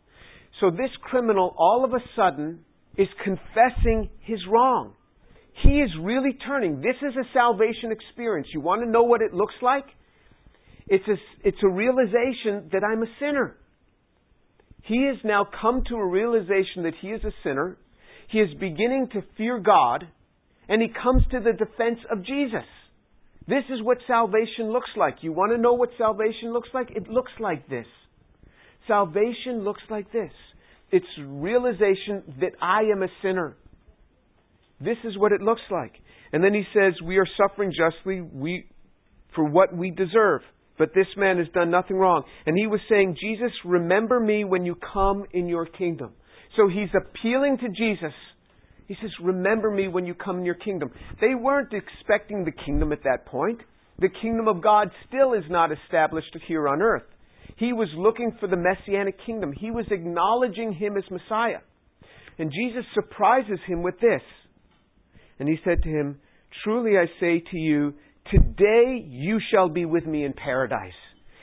So 0.61 0.71
this 0.71 0.91
criminal 1.03 1.55
all 1.59 1.85
of 1.85 1.93
a 1.93 2.05
sudden 2.17 2.61
is 2.97 3.09
confessing 3.25 4.11
his 4.21 4.39
wrong. 4.51 4.95
He 5.63 5.81
is 5.81 5.91
really 6.01 6.37
turning. 6.47 6.81
This 6.81 6.97
is 7.03 7.15
a 7.17 7.29
salvation 7.35 7.93
experience. 7.93 8.49
You 8.55 8.61
want 8.61 8.83
to 8.83 8.89
know 8.89 9.03
what 9.03 9.23
it 9.23 9.35
looks 9.35 9.55
like? 9.61 9.85
It's 10.89 11.07
a, 11.09 11.15
it's 11.45 11.59
a 11.63 11.69
realization 11.69 12.71
that 12.73 12.83
I'm 12.85 13.03
a 13.03 13.07
sinner. 13.21 13.57
He 14.83 15.07
has 15.07 15.19
now 15.25 15.47
come 15.61 15.85
to 15.89 15.97
a 15.97 16.07
realization 16.07 16.83
that 16.85 16.95
he 17.01 17.09
is 17.09 17.23
a 17.25 17.33
sinner. 17.45 17.79
He 18.31 18.39
is 18.39 18.51
beginning 18.59 19.09
to 19.13 19.23
fear 19.37 19.61
God, 19.61 20.07
and 20.69 20.83
he 20.83 20.89
comes 20.89 21.23
to 21.31 21.41
the 21.41 21.53
defense 21.53 22.01
of 22.11 22.25
Jesus. 22.25 22.67
This 23.47 23.65
is 23.71 23.83
what 23.83 23.99
salvation 24.07 24.73
looks 24.73 24.91
like. 24.97 25.17
You 25.21 25.33
want 25.33 25.53
to 25.53 25.59
know 25.59 25.75
what 25.75 25.91
salvation 25.99 26.53
looks 26.53 26.69
like? 26.73 26.91
It 26.91 27.09
looks 27.09 27.33
like 27.41 27.69
this. 27.69 27.87
Salvation 28.87 29.65
looks 29.65 29.83
like 29.91 30.13
this. 30.13 30.33
It's 30.91 31.07
realization 31.19 32.23
that 32.41 32.53
I 32.61 32.83
am 32.93 33.03
a 33.03 33.09
sinner. 33.23 33.57
This 34.81 34.99
is 35.05 35.17
what 35.17 35.33
it 35.33 35.41
looks 35.41 35.63
like. 35.71 35.93
And 36.33 36.43
then 36.43 36.55
he 36.55 36.65
says, 36.75 36.95
We 37.05 37.19
are 37.19 37.27
suffering 37.37 37.73
justly 37.77 38.21
we, 38.21 38.67
for 39.35 39.45
what 39.45 39.75
we 39.75 39.91
deserve. 39.91 40.43
But 40.83 40.95
this 40.97 41.07
man 41.17 41.39
has 41.39 41.47
done 41.55 41.71
nothing 41.71 41.97
wrong. 41.97 42.25
And 42.45 42.59
he 42.59 42.67
was 42.67 42.81
saying, 42.89 43.17
Jesus, 43.21 43.53
remember 43.65 44.19
me 44.19 44.43
when 44.43 44.67
you 44.67 44.75
come 44.93 45.25
in 45.33 45.47
your 45.47 45.65
kingdom. 45.65 46.11
So 46.57 46.67
he's 46.67 46.89
appealing 46.93 47.59
to 47.59 47.69
Jesus. 47.69 48.13
He 48.89 48.97
says, 49.01 49.13
Remember 49.23 49.71
me 49.71 49.87
when 49.87 50.07
you 50.07 50.15
come 50.15 50.41
in 50.41 50.45
your 50.45 50.57
kingdom. 50.57 50.91
They 51.21 51.37
weren't 51.37 51.73
expecting 51.73 52.45
the 52.45 52.51
kingdom 52.51 52.91
at 52.91 53.05
that 53.05 53.27
point. 53.27 53.61
The 54.01 54.09
kingdom 54.09 54.49
of 54.49 54.61
God 54.61 54.91
still 55.07 55.35
is 55.35 55.45
not 55.49 55.71
established 55.71 56.37
here 56.49 56.67
on 56.67 56.83
earth. 56.83 57.05
He 57.59 57.73
was 57.73 57.89
looking 57.97 58.37
for 58.41 58.49
the 58.49 58.57
messianic 58.57 59.25
kingdom. 59.25 59.53
He 59.57 59.71
was 59.71 59.87
acknowledging 59.93 60.73
him 60.73 60.97
as 60.97 61.05
Messiah. 61.13 61.61
And 62.41 62.51
Jesus 62.51 62.85
surprises 62.93 63.61
him 63.69 63.85
with 63.85 64.01
this. 64.01 64.23
And 65.39 65.49
he 65.49 65.59
said 65.63 65.85
to 65.85 65.89
him, 65.89 66.19
Truly 66.65 66.99
I 66.99 67.07
say 67.21 67.41
to 67.53 67.57
you, 67.57 67.95
Today 68.31 69.05
you 69.07 69.41
shall 69.51 69.69
be 69.69 69.85
with 69.85 70.07
me 70.07 70.25
in 70.25 70.33
paradise. 70.33 70.93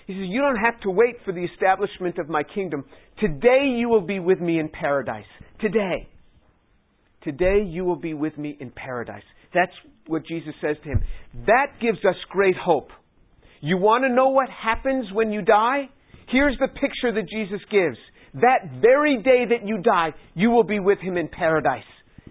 He 0.08 0.14
says, 0.14 0.24
You 0.28 0.42
don't 0.42 0.56
have 0.56 0.80
to 0.82 0.90
wait 0.90 1.18
for 1.26 1.34
the 1.34 1.44
establishment 1.44 2.18
of 2.18 2.30
my 2.30 2.44
kingdom. 2.44 2.86
Today 3.20 3.76
you 3.78 3.90
will 3.90 4.02
be 4.02 4.20
with 4.20 4.40
me 4.40 4.60
in 4.60 4.70
paradise. 4.70 5.26
Today. 5.62 6.08
Today 7.24 7.64
you 7.68 7.84
will 7.84 7.98
be 7.98 8.14
with 8.14 8.38
me 8.38 8.58
in 8.60 8.72
paradise. 8.72 9.24
That's 9.54 9.72
what 10.08 10.26
Jesus 10.26 10.54
says 10.62 10.78
to 10.84 10.90
him. 10.90 11.04
That 11.46 11.80
gives 11.82 12.00
us 12.00 12.16
great 12.30 12.56
hope. 12.56 12.90
You 13.62 13.78
want 13.78 14.06
to 14.06 14.14
know 14.14 14.30
what 14.30 14.48
happens 14.50 15.06
when 15.14 15.32
you 15.32 15.42
die? 15.42 15.90
Here's 16.30 16.58
the 16.60 16.68
picture 16.68 17.14
that 17.14 17.30
Jesus 17.30 17.60
gives. 17.70 17.98
That 18.36 18.80
very 18.82 19.18
day 19.18 19.46
that 19.50 19.68
you 19.68 19.80
die, 19.80 20.14
you 20.34 20.52
will 20.52 20.64
be 20.64 20.80
with 20.80 21.00
him 21.00 21.18
in 21.18 21.28
paradise 21.28 21.84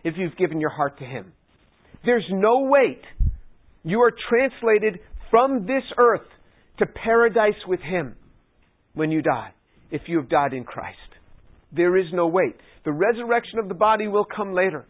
if 0.04 0.14
you've 0.16 0.36
given 0.36 0.60
your 0.60 0.70
heart 0.70 0.98
to 0.98 1.04
him. 1.04 1.32
There's 2.04 2.26
no 2.30 2.68
wait. 2.68 3.02
You 3.88 4.02
are 4.02 4.12
translated 4.28 5.00
from 5.30 5.64
this 5.64 5.82
earth 5.96 6.28
to 6.78 6.84
paradise 6.84 7.54
with 7.66 7.80
Him 7.80 8.16
when 8.92 9.10
you 9.10 9.22
die, 9.22 9.54
if 9.90 10.02
you 10.08 10.18
have 10.18 10.28
died 10.28 10.52
in 10.52 10.64
Christ. 10.64 10.98
There 11.74 11.96
is 11.96 12.04
no 12.12 12.26
wait. 12.26 12.56
The 12.84 12.92
resurrection 12.92 13.58
of 13.58 13.68
the 13.68 13.74
body 13.74 14.06
will 14.06 14.26
come 14.26 14.52
later. 14.52 14.84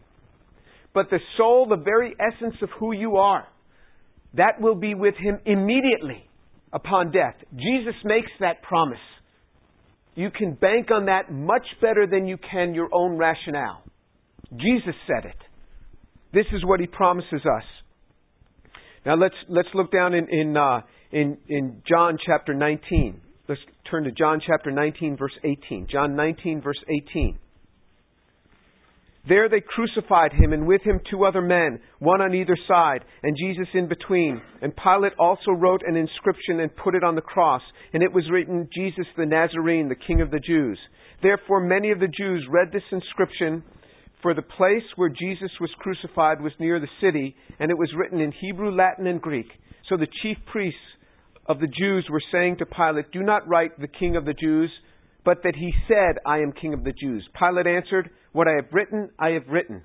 But 0.93 1.09
the 1.09 1.19
soul, 1.37 1.65
the 1.69 1.81
very 1.81 2.13
essence 2.19 2.55
of 2.61 2.67
who 2.77 2.91
you 2.91 3.15
are, 3.15 3.47
that 4.33 4.59
will 4.59 4.75
be 4.75 4.95
with 4.95 5.15
Him 5.15 5.39
immediately 5.45 6.27
upon 6.73 7.13
death. 7.13 7.35
Jesus 7.55 7.95
makes 8.03 8.31
that 8.41 8.63
promise. 8.63 8.97
You 10.15 10.29
can 10.29 10.55
bank 10.55 10.91
on 10.91 11.05
that 11.05 11.31
much 11.31 11.65
better 11.79 12.05
than 12.05 12.27
you 12.27 12.35
can 12.51 12.73
your 12.73 12.89
own 12.91 13.15
rationale. 13.15 13.81
Jesus 14.57 14.95
said 15.07 15.23
it. 15.23 15.37
This 16.33 16.47
is 16.51 16.65
what 16.65 16.81
He 16.81 16.87
promises 16.87 17.45
us. 17.45 17.63
Now 19.05 19.15
let's 19.15 19.35
let's 19.47 19.69
look 19.73 19.91
down 19.91 20.13
in 20.13 20.27
in 20.29 20.57
uh, 20.57 20.81
in 21.11 21.37
in 21.47 21.81
John 21.87 22.17
chapter 22.25 22.53
19. 22.53 23.21
Let's 23.47 23.61
turn 23.89 24.03
to 24.03 24.11
John 24.11 24.41
chapter 24.45 24.71
19 24.71 25.17
verse 25.17 25.37
18. 25.43 25.87
John 25.91 26.15
19 26.15 26.61
verse 26.61 26.77
18. 26.87 27.39
There 29.27 29.49
they 29.49 29.61
crucified 29.61 30.31
him, 30.33 30.53
and 30.53 30.65
with 30.65 30.81
him 30.81 31.01
two 31.11 31.25
other 31.25 31.41
men, 31.41 31.79
one 31.99 32.21
on 32.21 32.33
either 32.33 32.57
side, 32.67 33.03
and 33.21 33.37
Jesus 33.37 33.67
in 33.73 33.87
between. 33.87 34.41
And 34.61 34.73
Pilate 34.75 35.13
also 35.19 35.51
wrote 35.51 35.81
an 35.85 35.97
inscription 35.97 36.61
and 36.61 36.75
put 36.75 36.95
it 36.95 37.03
on 37.03 37.15
the 37.15 37.21
cross, 37.21 37.61
and 37.93 38.01
it 38.01 38.13
was 38.13 38.29
written, 38.31 38.69
Jesus 38.73 39.05
the 39.17 39.25
Nazarene, 39.25 39.89
the 39.89 40.07
King 40.07 40.21
of 40.21 40.31
the 40.31 40.39
Jews. 40.39 40.79
Therefore 41.21 41.59
many 41.59 41.91
of 41.91 41.99
the 41.99 42.07
Jews 42.07 42.47
read 42.49 42.71
this 42.71 42.83
inscription, 42.91 43.63
for 44.21 44.33
the 44.33 44.41
place 44.41 44.83
where 44.95 45.09
Jesus 45.09 45.51
was 45.61 45.69
crucified 45.79 46.41
was 46.41 46.51
near 46.59 46.79
the 46.79 46.87
city, 47.01 47.35
and 47.59 47.71
it 47.71 47.77
was 47.77 47.89
written 47.95 48.19
in 48.19 48.31
Hebrew, 48.31 48.71
Latin, 48.71 49.07
and 49.07 49.21
Greek. 49.21 49.47
So 49.87 49.97
the 49.97 50.07
chief 50.21 50.37
priests 50.51 50.79
of 51.47 51.59
the 51.59 51.67
Jews 51.67 52.05
were 52.09 52.21
saying 52.31 52.57
to 52.57 52.65
Pilate, 52.65 53.11
Do 53.11 53.23
not 53.23 53.47
write 53.47 53.79
the 53.79 53.87
King 53.87 54.15
of 54.15 54.25
the 54.25 54.33
Jews, 54.33 54.71
but 55.25 55.43
that 55.43 55.55
he 55.55 55.73
said, 55.87 56.17
I 56.25 56.39
am 56.39 56.51
King 56.51 56.73
of 56.73 56.83
the 56.83 56.93
Jews. 56.93 57.27
Pilate 57.37 57.67
answered, 57.67 58.09
What 58.33 58.47
I 58.47 58.55
have 58.61 58.71
written, 58.71 59.09
I 59.17 59.29
have 59.29 59.47
written. 59.47 59.83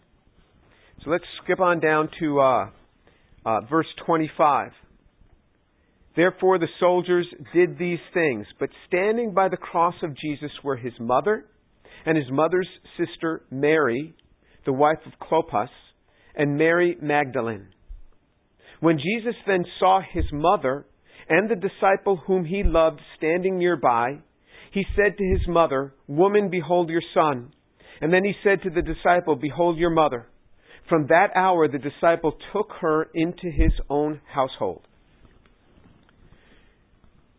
So 1.05 1.11
let's 1.11 1.25
skip 1.43 1.61
on 1.61 1.81
down 1.81 2.09
to 2.21 2.41
uh, 2.41 2.71
uh, 3.47 3.61
verse 3.69 3.87
25. 4.07 4.73
Therefore 6.17 6.59
the 6.59 6.69
soldiers 6.79 7.27
did 7.53 7.79
these 7.79 7.99
things, 8.13 8.47
but 8.61 8.71
standing 8.87 9.35
by 9.35 9.49
the 9.49 9.57
cross 9.57 9.95
of 10.03 10.17
Jesus 10.17 10.51
were 10.63 10.77
his 10.77 10.93
mother 11.01 11.47
and 12.07 12.17
his 12.17 12.31
mother's 12.31 12.69
sister 12.99 13.43
Mary, 13.51 14.15
the 14.67 14.73
wife 14.73 14.99
of 15.07 15.13
Clopas, 15.21 15.69
and 16.35 16.57
Mary 16.57 16.97
Magdalene. 17.01 17.69
When 18.81 18.99
Jesus 18.99 19.35
then 19.47 19.65
saw 19.79 20.01
his 20.01 20.25
mother 20.33 20.87
and 21.29 21.49
the 21.49 21.57
disciple 21.57 22.21
whom 22.27 22.45
he 22.45 22.63
loved 22.65 23.01
standing 23.17 23.59
nearby, 23.59 24.19
he 24.73 24.85
said 24.97 25.17
to 25.17 25.25
his 25.25 25.47
mother, 25.47 25.95
Woman, 26.09 26.51
behold 26.51 26.91
your 26.91 27.03
son. 27.15 27.53
And 28.01 28.13
then 28.13 28.25
he 28.25 28.33
said 28.43 28.63
to 28.63 28.71
the 28.71 28.83
disciple, 28.83 29.37
Behold 29.37 29.79
your 29.79 29.91
mother. 29.91 30.27
From 30.89 31.07
that 31.07 31.29
hour 31.37 31.69
the 31.69 31.79
disciple 31.79 32.37
took 32.53 32.71
her 32.81 33.09
into 33.15 33.51
his 33.51 33.73
own 33.89 34.21
household. 34.33 34.83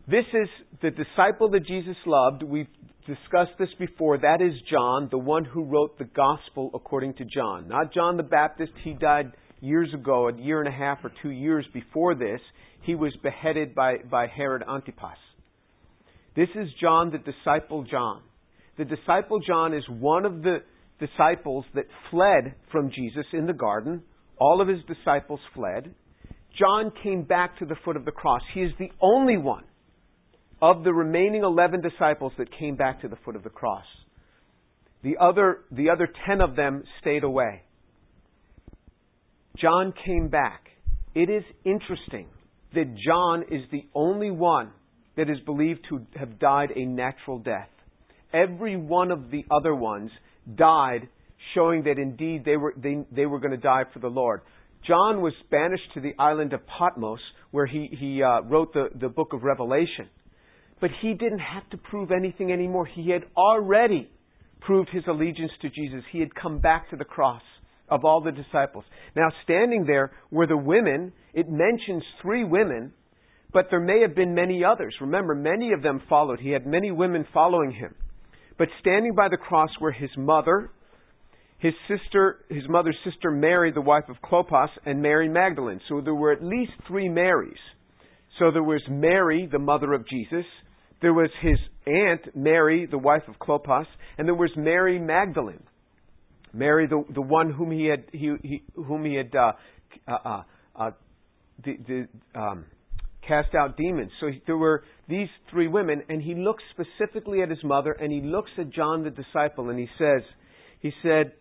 This 0.08 0.24
is 0.32 0.48
the 0.82 0.90
disciple 0.90 1.50
that 1.50 1.66
Jesus 1.66 1.96
loved. 2.06 2.42
We've 2.42 2.68
discussed 3.06 3.58
this 3.58 3.68
before. 3.78 4.18
That 4.18 4.42
is 4.42 4.52
John, 4.70 5.08
the 5.10 5.18
one 5.18 5.44
who 5.44 5.64
wrote 5.64 5.98
the 5.98 6.04
gospel 6.04 6.70
according 6.74 7.14
to 7.14 7.24
John. 7.24 7.68
Not 7.68 7.94
John 7.94 8.16
the 8.16 8.22
Baptist. 8.22 8.72
He 8.82 8.94
died 8.94 9.32
years 9.60 9.88
ago, 9.94 10.28
a 10.28 10.36
year 10.36 10.60
and 10.60 10.68
a 10.68 10.76
half 10.76 10.98
or 11.04 11.12
two 11.22 11.30
years 11.30 11.64
before 11.72 12.14
this. 12.14 12.40
He 12.82 12.94
was 12.94 13.16
beheaded 13.22 13.74
by, 13.74 13.96
by 14.10 14.26
Herod 14.26 14.62
Antipas. 14.68 15.18
This 16.34 16.48
is 16.54 16.68
John, 16.80 17.10
the 17.10 17.18
disciple 17.18 17.84
John. 17.84 18.22
The 18.76 18.84
disciple 18.84 19.40
John 19.40 19.72
is 19.72 19.84
one 19.88 20.26
of 20.26 20.42
the 20.42 20.58
disciples 21.00 21.64
that 21.74 21.86
fled 22.10 22.54
from 22.70 22.90
Jesus 22.90 23.24
in 23.32 23.46
the 23.46 23.52
garden. 23.52 24.02
All 24.38 24.60
of 24.60 24.68
his 24.68 24.80
disciples 24.86 25.40
fled. 25.54 25.94
John 26.58 26.92
came 27.02 27.22
back 27.22 27.58
to 27.58 27.64
the 27.64 27.76
foot 27.84 27.96
of 27.96 28.04
the 28.04 28.12
cross. 28.12 28.42
He 28.54 28.60
is 28.60 28.72
the 28.78 28.90
only 29.00 29.36
one 29.36 29.64
of 30.60 30.84
the 30.84 30.92
remaining 30.92 31.42
11 31.42 31.82
disciples 31.82 32.32
that 32.38 32.48
came 32.58 32.76
back 32.76 33.02
to 33.02 33.08
the 33.08 33.16
foot 33.24 33.36
of 33.36 33.42
the 33.42 33.50
cross. 33.50 33.84
The 35.02 35.16
other, 35.20 35.60
the 35.70 35.90
other 35.90 36.08
10 36.26 36.40
of 36.40 36.56
them 36.56 36.84
stayed 37.00 37.24
away. 37.24 37.62
John 39.56 39.92
came 40.04 40.28
back. 40.28 40.68
It 41.14 41.30
is 41.30 41.44
interesting 41.64 42.28
that 42.74 42.94
John 43.06 43.44
is 43.50 43.62
the 43.70 43.86
only 43.94 44.30
one 44.30 44.70
that 45.16 45.30
is 45.30 45.38
believed 45.46 45.80
to 45.88 46.06
have 46.18 46.38
died 46.38 46.70
a 46.74 46.84
natural 46.84 47.38
death. 47.38 47.68
Every 48.32 48.76
one 48.76 49.10
of 49.10 49.30
the 49.30 49.44
other 49.50 49.74
ones 49.74 50.10
died, 50.56 51.08
showing 51.54 51.84
that 51.84 51.98
indeed 51.98 52.44
they 52.44 52.56
were, 52.56 52.74
they, 52.76 53.04
they 53.10 53.24
were 53.24 53.38
going 53.38 53.52
to 53.52 53.56
die 53.56 53.84
for 53.92 53.98
the 53.98 54.08
Lord. 54.08 54.42
John 54.86 55.22
was 55.22 55.32
banished 55.50 55.94
to 55.94 56.00
the 56.00 56.14
island 56.18 56.52
of 56.52 56.60
Patmos, 56.66 57.18
where 57.50 57.66
he, 57.66 57.88
he 57.98 58.22
uh, 58.22 58.42
wrote 58.42 58.72
the, 58.72 58.88
the 58.94 59.08
book 59.08 59.32
of 59.32 59.42
Revelation. 59.42 60.08
But 60.80 60.90
he 61.00 61.14
didn't 61.14 61.38
have 61.38 61.68
to 61.70 61.78
prove 61.78 62.10
anything 62.10 62.52
anymore. 62.52 62.86
He 62.86 63.10
had 63.10 63.22
already 63.36 64.10
proved 64.60 64.90
his 64.92 65.04
allegiance 65.08 65.52
to 65.62 65.70
Jesus. 65.70 66.02
He 66.12 66.20
had 66.20 66.34
come 66.34 66.58
back 66.58 66.90
to 66.90 66.96
the 66.96 67.04
cross 67.04 67.42
of 67.88 68.04
all 68.04 68.20
the 68.20 68.32
disciples. 68.32 68.84
Now, 69.14 69.28
standing 69.44 69.84
there 69.86 70.12
were 70.30 70.46
the 70.46 70.56
women. 70.56 71.12
It 71.32 71.46
mentions 71.48 72.02
three 72.20 72.44
women, 72.44 72.92
but 73.52 73.66
there 73.70 73.80
may 73.80 74.00
have 74.02 74.14
been 74.14 74.34
many 74.34 74.64
others. 74.64 74.94
Remember, 75.00 75.34
many 75.34 75.72
of 75.72 75.82
them 75.82 76.02
followed. 76.08 76.40
He 76.40 76.50
had 76.50 76.66
many 76.66 76.90
women 76.90 77.26
following 77.32 77.72
him. 77.72 77.94
But 78.58 78.68
standing 78.80 79.14
by 79.14 79.28
the 79.28 79.36
cross 79.36 79.70
were 79.80 79.92
his 79.92 80.10
mother, 80.16 80.70
his 81.58 81.74
sister, 81.88 82.44
his 82.50 82.68
mother's 82.68 82.96
sister 83.04 83.30
Mary, 83.30 83.72
the 83.72 83.80
wife 83.80 84.04
of 84.08 84.16
Clopas, 84.22 84.68
and 84.84 85.00
Mary 85.00 85.28
Magdalene. 85.28 85.80
So 85.88 86.00
there 86.02 86.14
were 86.14 86.32
at 86.32 86.42
least 86.42 86.72
three 86.86 87.08
Marys. 87.08 87.56
So 88.38 88.50
there 88.50 88.62
was 88.62 88.82
Mary, 88.90 89.48
the 89.50 89.58
mother 89.58 89.94
of 89.94 90.06
Jesus. 90.08 90.44
There 91.02 91.12
was 91.12 91.30
his 91.42 91.58
aunt, 91.86 92.34
Mary, 92.34 92.86
the 92.90 92.98
wife 92.98 93.22
of 93.28 93.38
Clopas, 93.38 93.86
and 94.18 94.26
there 94.26 94.34
was 94.34 94.50
Mary 94.56 94.98
Magdalene. 94.98 95.62
Mary, 96.52 96.86
the, 96.86 97.04
the 97.12 97.20
one 97.20 97.52
whom 97.52 97.70
he 97.70 97.86
had, 97.86 98.04
he, 98.12 98.34
he 98.42 98.62
whom 98.74 99.04
he 99.04 99.14
had 99.14 99.34
uh, 99.34 99.52
uh, 100.08 100.12
uh, 100.24 100.42
uh 100.74 100.90
the, 101.64 101.76
the, 101.86 102.38
um, 102.38 102.64
cast 103.26 103.54
out 103.54 103.76
demons. 103.76 104.10
So 104.20 104.28
there 104.46 104.56
were 104.56 104.84
these 105.08 105.28
three 105.50 105.68
women, 105.68 106.02
and 106.08 106.22
he 106.22 106.34
looks 106.34 106.62
specifically 106.72 107.42
at 107.42 107.50
his 107.50 107.62
mother, 107.62 107.92
and 107.92 108.10
he 108.12 108.20
looks 108.20 108.50
at 108.58 108.70
John 108.70 109.04
the 109.04 109.10
disciple, 109.10 109.70
and 109.70 109.78
he 109.78 109.88
says, 109.98 110.22
he 110.80 110.92
said 111.02 111.32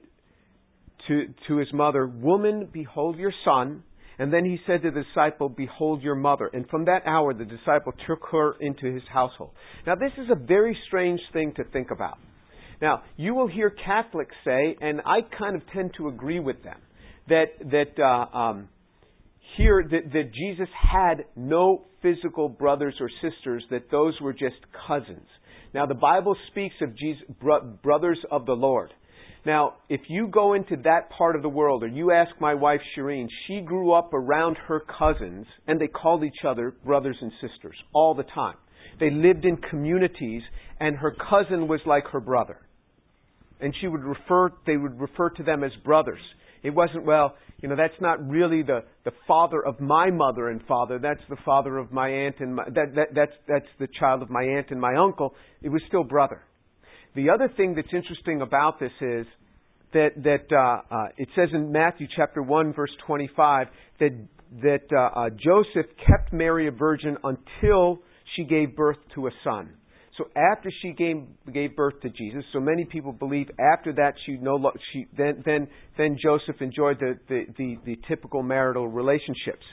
to, 1.08 1.34
to 1.48 1.58
his 1.58 1.72
mother, 1.74 2.08
Woman, 2.08 2.70
behold 2.72 3.18
your 3.18 3.34
son. 3.44 3.84
And 4.18 4.32
then 4.32 4.46
he 4.46 4.58
said 4.66 4.82
to 4.84 4.92
the 4.92 5.04
disciple, 5.04 5.50
Behold 5.50 6.02
your 6.02 6.16
mother. 6.16 6.50
And 6.54 6.68
from 6.70 6.86
that 6.86 7.02
hour, 7.06 7.34
the 7.34 7.46
disciple 7.46 7.94
took 8.08 8.20
her 8.32 8.54
into 8.60 8.94
his 8.94 9.04
household. 9.12 9.52
Now, 9.86 9.96
this 9.96 10.12
is 10.18 10.30
a 10.32 10.36
very 10.36 10.78
strange 10.88 11.20
thing 11.34 11.54
to 11.58 11.64
think 11.66 11.92
about. 11.92 12.18
Now, 12.82 13.04
you 13.18 13.34
will 13.34 13.48
hear 13.48 13.70
Catholics 13.70 14.36
say, 14.44 14.76
and 14.82 15.02
I 15.06 15.20
kind 15.38 15.56
of 15.56 15.62
tend 15.74 15.92
to 15.98 16.08
agree 16.08 16.40
with 16.40 16.64
them, 16.64 16.80
that, 17.28 17.46
that 17.72 18.02
uh, 18.02 18.38
um, 18.38 18.70
here 19.58 19.84
that, 19.90 20.12
that 20.12 20.32
Jesus 20.34 20.70
had 20.74 21.26
no 21.36 21.86
physical 22.02 22.50
brothers 22.50 22.96
or 23.00 23.10
sisters, 23.22 23.64
that 23.72 23.90
those 23.92 24.14
were 24.22 24.34
just 24.34 24.56
cousins. 24.88 25.28
Now, 25.74 25.86
the 25.86 25.96
Bible 25.96 26.36
speaks 26.52 26.76
of 26.82 26.96
Jesus, 26.98 27.24
bro- 27.42 27.78
brothers 27.84 28.20
of 28.32 28.46
the 28.46 28.54
Lord. 28.54 28.94
Now, 29.46 29.76
if 29.90 30.02
you 30.08 30.28
go 30.28 30.54
into 30.54 30.76
that 30.84 31.12
part 31.16 31.36
of 31.36 31.44
the 31.44 31.50
world, 31.50 31.84
or 31.84 31.88
you 31.88 32.12
ask 32.12 32.32
my 32.42 32.56
wife 32.56 32.82
Shireen, 32.98 33.28
she 33.48 33.62
grew 33.62 33.94
up 33.94 34.12
around 34.14 34.58
her 34.68 34.80
cousins, 34.80 35.46
and 35.68 35.80
they 35.80 35.88
called 35.88 36.24
each 36.24 36.44
other 36.48 36.74
brothers 36.84 37.18
and 37.22 37.32
sisters 37.40 37.76
all 37.94 38.16
the 38.16 38.24
time. 38.24 38.56
They 39.00 39.12
lived 39.12 39.46
in 39.46 39.58
communities, 39.58 40.42
and 40.80 40.98
her 40.98 41.16
cousin 41.30 41.68
was 41.68 41.80
like 41.86 42.06
her 42.08 42.20
brother. 42.20 42.58
And 43.60 43.74
she 43.80 43.88
would 43.88 44.04
refer, 44.04 44.50
they 44.66 44.78
would 44.78 45.00
refer 45.00 45.30
to 45.30 45.44
them 45.44 45.64
as 45.64 45.72
brothers. 45.84 46.20
It 46.64 46.72
wasn't, 46.72 47.06
well, 47.06 47.36
you 47.62 47.70
know, 47.70 47.76
that's 47.76 48.02
not 48.02 48.28
really 48.28 48.64
the, 48.64 48.84
the 49.04 49.12
father 49.28 49.64
of 49.64 49.80
my 49.80 50.10
mother 50.10 50.50
and 50.50 50.62
father. 50.68 50.98
That's 50.98 51.22
the 51.30 51.38
father 51.46 51.78
of 51.78 51.92
my 51.92 52.10
aunt 52.10 52.38
and 52.40 52.56
my, 52.56 52.64
that, 52.66 52.96
that, 52.96 53.08
that's, 53.14 53.32
that's 53.48 53.68
the 53.80 53.88
child 54.00 54.24
of 54.24 54.32
my 54.32 54.44
aunt 54.44 54.72
and 54.72 54.82
my 54.82 54.96
uncle. 54.96 55.36
It 55.62 55.70
was 55.70 55.82
still 55.88 56.04
brother. 56.04 56.42
The 57.16 57.30
other 57.30 57.50
thing 57.56 57.76
that's 57.76 57.94
interesting 57.94 58.42
about 58.42 58.80
this 58.80 58.92
is 59.00 59.26
that, 59.94 60.10
that 60.18 60.52
uh, 60.52 60.94
uh, 60.94 61.08
it 61.18 61.30
says 61.36 61.50
in 61.54 61.72
Matthew 61.72 62.08
chapter 62.14 62.42
1, 62.42 62.74
verse 62.74 62.92
25, 63.08 63.68
that, 64.00 64.28
that 64.62 64.82
uh, 64.94 65.20
uh, 65.20 65.30
Joseph 65.30 65.90
kept 66.06 66.34
Mary 66.34 66.68
a 66.68 66.72
virgin 66.72 67.18
until 67.24 68.00
she 68.36 68.44
gave 68.44 68.76
birth 68.76 68.98
to 69.16 69.28
a 69.28 69.32
son. 69.44 69.70
So 70.18 70.26
after 70.36 70.70
she 70.82 70.92
gave, 70.94 71.24
gave 71.54 71.76
birth 71.76 72.02
to 72.02 72.10
Jesus, 72.10 72.44
so 72.54 72.60
many 72.60 72.86
people 72.86 73.12
believe 73.12 73.50
after 73.60 73.94
that 73.94 74.14
she 74.26 74.38
no 74.38 74.72
she 74.94 75.08
then 75.18 75.44
then 75.46 75.68
then 75.98 76.18
Joseph 76.22 76.62
enjoyed 76.62 77.00
the, 77.00 77.20
the, 77.28 77.44
the, 77.58 77.76
the 77.86 77.98
typical 78.08 78.42
marital 78.42 78.88
relationships. 78.88 79.66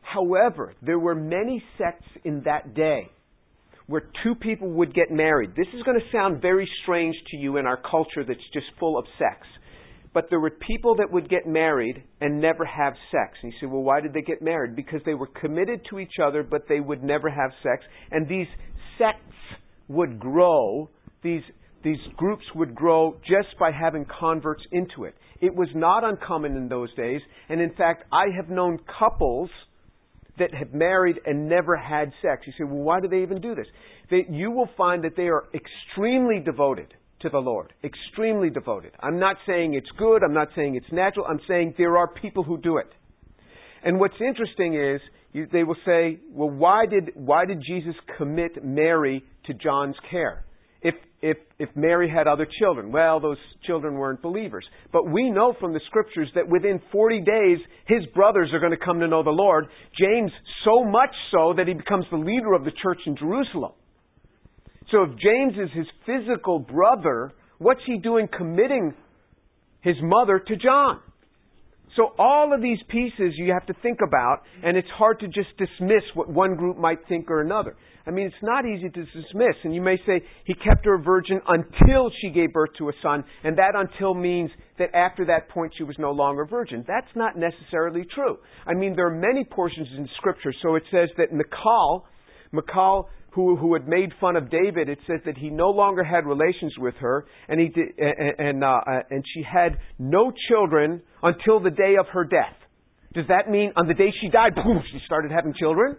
However, 0.00 0.74
there 0.80 0.98
were 0.98 1.14
many 1.14 1.62
sects 1.76 2.06
in 2.24 2.42
that 2.46 2.74
day 2.74 3.10
where 3.86 4.02
two 4.22 4.34
people 4.34 4.70
would 4.70 4.94
get 4.94 5.10
married. 5.10 5.50
This 5.56 5.66
is 5.74 5.82
going 5.82 5.98
to 5.98 6.16
sound 6.16 6.40
very 6.40 6.68
strange 6.82 7.14
to 7.30 7.36
you 7.36 7.58
in 7.58 7.66
our 7.66 7.76
culture 7.76 8.24
that's 8.26 8.40
just 8.52 8.66
full 8.80 8.98
of 8.98 9.04
sex. 9.18 9.46
But 10.14 10.26
there 10.30 10.40
were 10.40 10.50
people 10.50 10.94
that 10.96 11.10
would 11.10 11.28
get 11.28 11.46
married 11.46 12.02
and 12.20 12.40
never 12.40 12.64
have 12.64 12.94
sex. 13.10 13.36
And 13.42 13.52
you 13.52 13.58
say, 13.60 13.66
well, 13.66 13.82
why 13.82 14.00
did 14.00 14.14
they 14.14 14.22
get 14.22 14.40
married? 14.40 14.76
Because 14.76 15.00
they 15.04 15.14
were 15.14 15.26
committed 15.26 15.80
to 15.90 15.98
each 15.98 16.14
other, 16.24 16.42
but 16.42 16.62
they 16.68 16.80
would 16.80 17.02
never 17.02 17.28
have 17.28 17.50
sex. 17.62 17.84
And 18.12 18.28
these 18.28 18.46
sects 18.96 19.20
would 19.88 20.20
grow, 20.20 20.88
these, 21.22 21.42
these 21.82 21.98
groups 22.16 22.44
would 22.54 22.74
grow 22.74 23.16
just 23.22 23.58
by 23.58 23.70
having 23.72 24.06
converts 24.20 24.62
into 24.70 25.04
it. 25.04 25.14
It 25.40 25.54
was 25.54 25.68
not 25.74 26.04
uncommon 26.04 26.56
in 26.56 26.68
those 26.68 26.94
days. 26.94 27.20
And 27.48 27.60
in 27.60 27.74
fact, 27.74 28.04
I 28.12 28.26
have 28.36 28.48
known 28.48 28.78
couples 28.98 29.50
that 30.38 30.52
have 30.54 30.72
married 30.72 31.20
and 31.26 31.48
never 31.48 31.76
had 31.76 32.12
sex. 32.22 32.42
You 32.46 32.52
say, 32.58 32.64
well, 32.64 32.82
why 32.82 33.00
do 33.00 33.08
they 33.08 33.22
even 33.22 33.40
do 33.40 33.54
this? 33.54 33.66
They, 34.10 34.26
you 34.28 34.50
will 34.50 34.68
find 34.76 35.04
that 35.04 35.16
they 35.16 35.28
are 35.28 35.44
extremely 35.54 36.40
devoted 36.40 36.94
to 37.20 37.28
the 37.30 37.38
Lord, 37.38 37.72
extremely 37.82 38.50
devoted. 38.50 38.92
I'm 39.00 39.18
not 39.18 39.36
saying 39.46 39.74
it's 39.74 39.90
good, 39.98 40.22
I'm 40.22 40.34
not 40.34 40.48
saying 40.54 40.74
it's 40.76 40.92
natural, 40.92 41.26
I'm 41.26 41.40
saying 41.48 41.74
there 41.78 41.96
are 41.96 42.08
people 42.08 42.42
who 42.42 42.58
do 42.58 42.78
it. 42.78 42.88
And 43.82 43.98
what's 43.98 44.20
interesting 44.20 44.74
is 44.74 45.00
you, 45.32 45.46
they 45.52 45.64
will 45.64 45.76
say, 45.86 46.20
well, 46.30 46.50
why 46.50 46.86
did, 46.86 47.10
why 47.14 47.44
did 47.44 47.62
Jesus 47.66 47.94
commit 48.18 48.64
Mary 48.64 49.24
to 49.46 49.54
John's 49.54 49.96
care? 50.10 50.44
If, 50.84 50.94
if, 51.22 51.38
if 51.58 51.70
Mary 51.74 52.10
had 52.10 52.28
other 52.28 52.46
children, 52.60 52.92
well, 52.92 53.18
those 53.18 53.38
children 53.66 53.94
weren't 53.94 54.20
believers. 54.20 54.66
But 54.92 55.10
we 55.10 55.30
know 55.30 55.54
from 55.58 55.72
the 55.72 55.80
scriptures 55.86 56.28
that 56.34 56.46
within 56.46 56.80
40 56.92 57.20
days, 57.20 57.58
his 57.86 58.04
brothers 58.14 58.50
are 58.52 58.60
going 58.60 58.78
to 58.78 58.84
come 58.84 59.00
to 59.00 59.08
know 59.08 59.22
the 59.22 59.30
Lord. 59.30 59.66
James, 59.98 60.30
so 60.64 60.84
much 60.84 61.14
so 61.32 61.54
that 61.56 61.66
he 61.66 61.74
becomes 61.74 62.04
the 62.10 62.18
leader 62.18 62.52
of 62.52 62.64
the 62.64 62.72
church 62.82 62.98
in 63.06 63.16
Jerusalem. 63.16 63.72
So 64.92 65.04
if 65.04 65.10
James 65.18 65.54
is 65.54 65.70
his 65.74 65.86
physical 66.04 66.58
brother, 66.58 67.32
what's 67.58 67.80
he 67.86 67.98
doing 67.98 68.28
committing 68.36 68.92
his 69.80 69.96
mother 70.02 70.38
to 70.38 70.56
John? 70.56 71.00
So 71.96 72.12
all 72.18 72.52
of 72.52 72.60
these 72.60 72.78
pieces 72.88 73.34
you 73.36 73.52
have 73.52 73.66
to 73.66 73.74
think 73.82 73.98
about, 74.06 74.42
and 74.62 74.76
it's 74.76 74.88
hard 74.96 75.20
to 75.20 75.28
just 75.28 75.50
dismiss 75.58 76.02
what 76.14 76.28
one 76.28 76.56
group 76.56 76.76
might 76.76 76.98
think 77.08 77.30
or 77.30 77.40
another. 77.40 77.76
I 78.06 78.10
mean, 78.10 78.26
it's 78.26 78.42
not 78.42 78.66
easy 78.66 78.90
to 78.90 79.04
dismiss, 79.04 79.56
and 79.62 79.74
you 79.74 79.80
may 79.80 79.96
say 80.04 80.20
he 80.44 80.54
kept 80.54 80.84
her 80.84 80.96
a 80.96 81.02
virgin 81.02 81.40
until 81.46 82.10
she 82.20 82.30
gave 82.30 82.52
birth 82.52 82.70
to 82.78 82.90
a 82.90 82.92
son, 83.02 83.24
and 83.44 83.56
that 83.56 83.72
until 83.74 84.12
means 84.12 84.50
that 84.78 84.94
after 84.94 85.24
that 85.26 85.48
point 85.48 85.72
she 85.78 85.84
was 85.84 85.96
no 85.98 86.10
longer 86.10 86.42
a 86.42 86.46
virgin. 86.46 86.84
That's 86.86 87.14
not 87.14 87.38
necessarily 87.38 88.04
true. 88.14 88.38
I 88.66 88.74
mean, 88.74 88.94
there 88.94 89.06
are 89.06 89.14
many 89.14 89.44
portions 89.44 89.88
in 89.96 90.06
Scripture. 90.18 90.52
So 90.62 90.74
it 90.74 90.82
says 90.90 91.08
that 91.16 91.32
Michal, 91.32 92.04
Michal 92.52 93.08
who, 93.34 93.56
who 93.56 93.74
had 93.74 93.88
made 93.88 94.10
fun 94.20 94.36
of 94.36 94.50
David, 94.50 94.88
it 94.88 94.98
says 95.06 95.20
that 95.26 95.36
he 95.36 95.50
no 95.50 95.70
longer 95.70 96.04
had 96.04 96.24
relations 96.24 96.72
with 96.78 96.94
her, 97.00 97.26
and 97.48 97.58
he 97.60 97.68
did, 97.68 97.88
and 97.98 98.48
and, 98.48 98.64
uh, 98.64 98.80
and 99.10 99.24
she 99.34 99.42
had 99.42 99.78
no 99.98 100.32
children 100.48 101.02
until 101.22 101.60
the 101.60 101.70
day 101.70 101.96
of 101.98 102.06
her 102.12 102.24
death. 102.24 102.54
Does 103.12 103.26
that 103.28 103.50
mean 103.50 103.72
on 103.76 103.88
the 103.88 103.94
day 103.94 104.12
she 104.20 104.28
died, 104.28 104.54
boom, 104.54 104.82
she 104.92 105.00
started 105.06 105.32
having 105.32 105.54
children? 105.58 105.96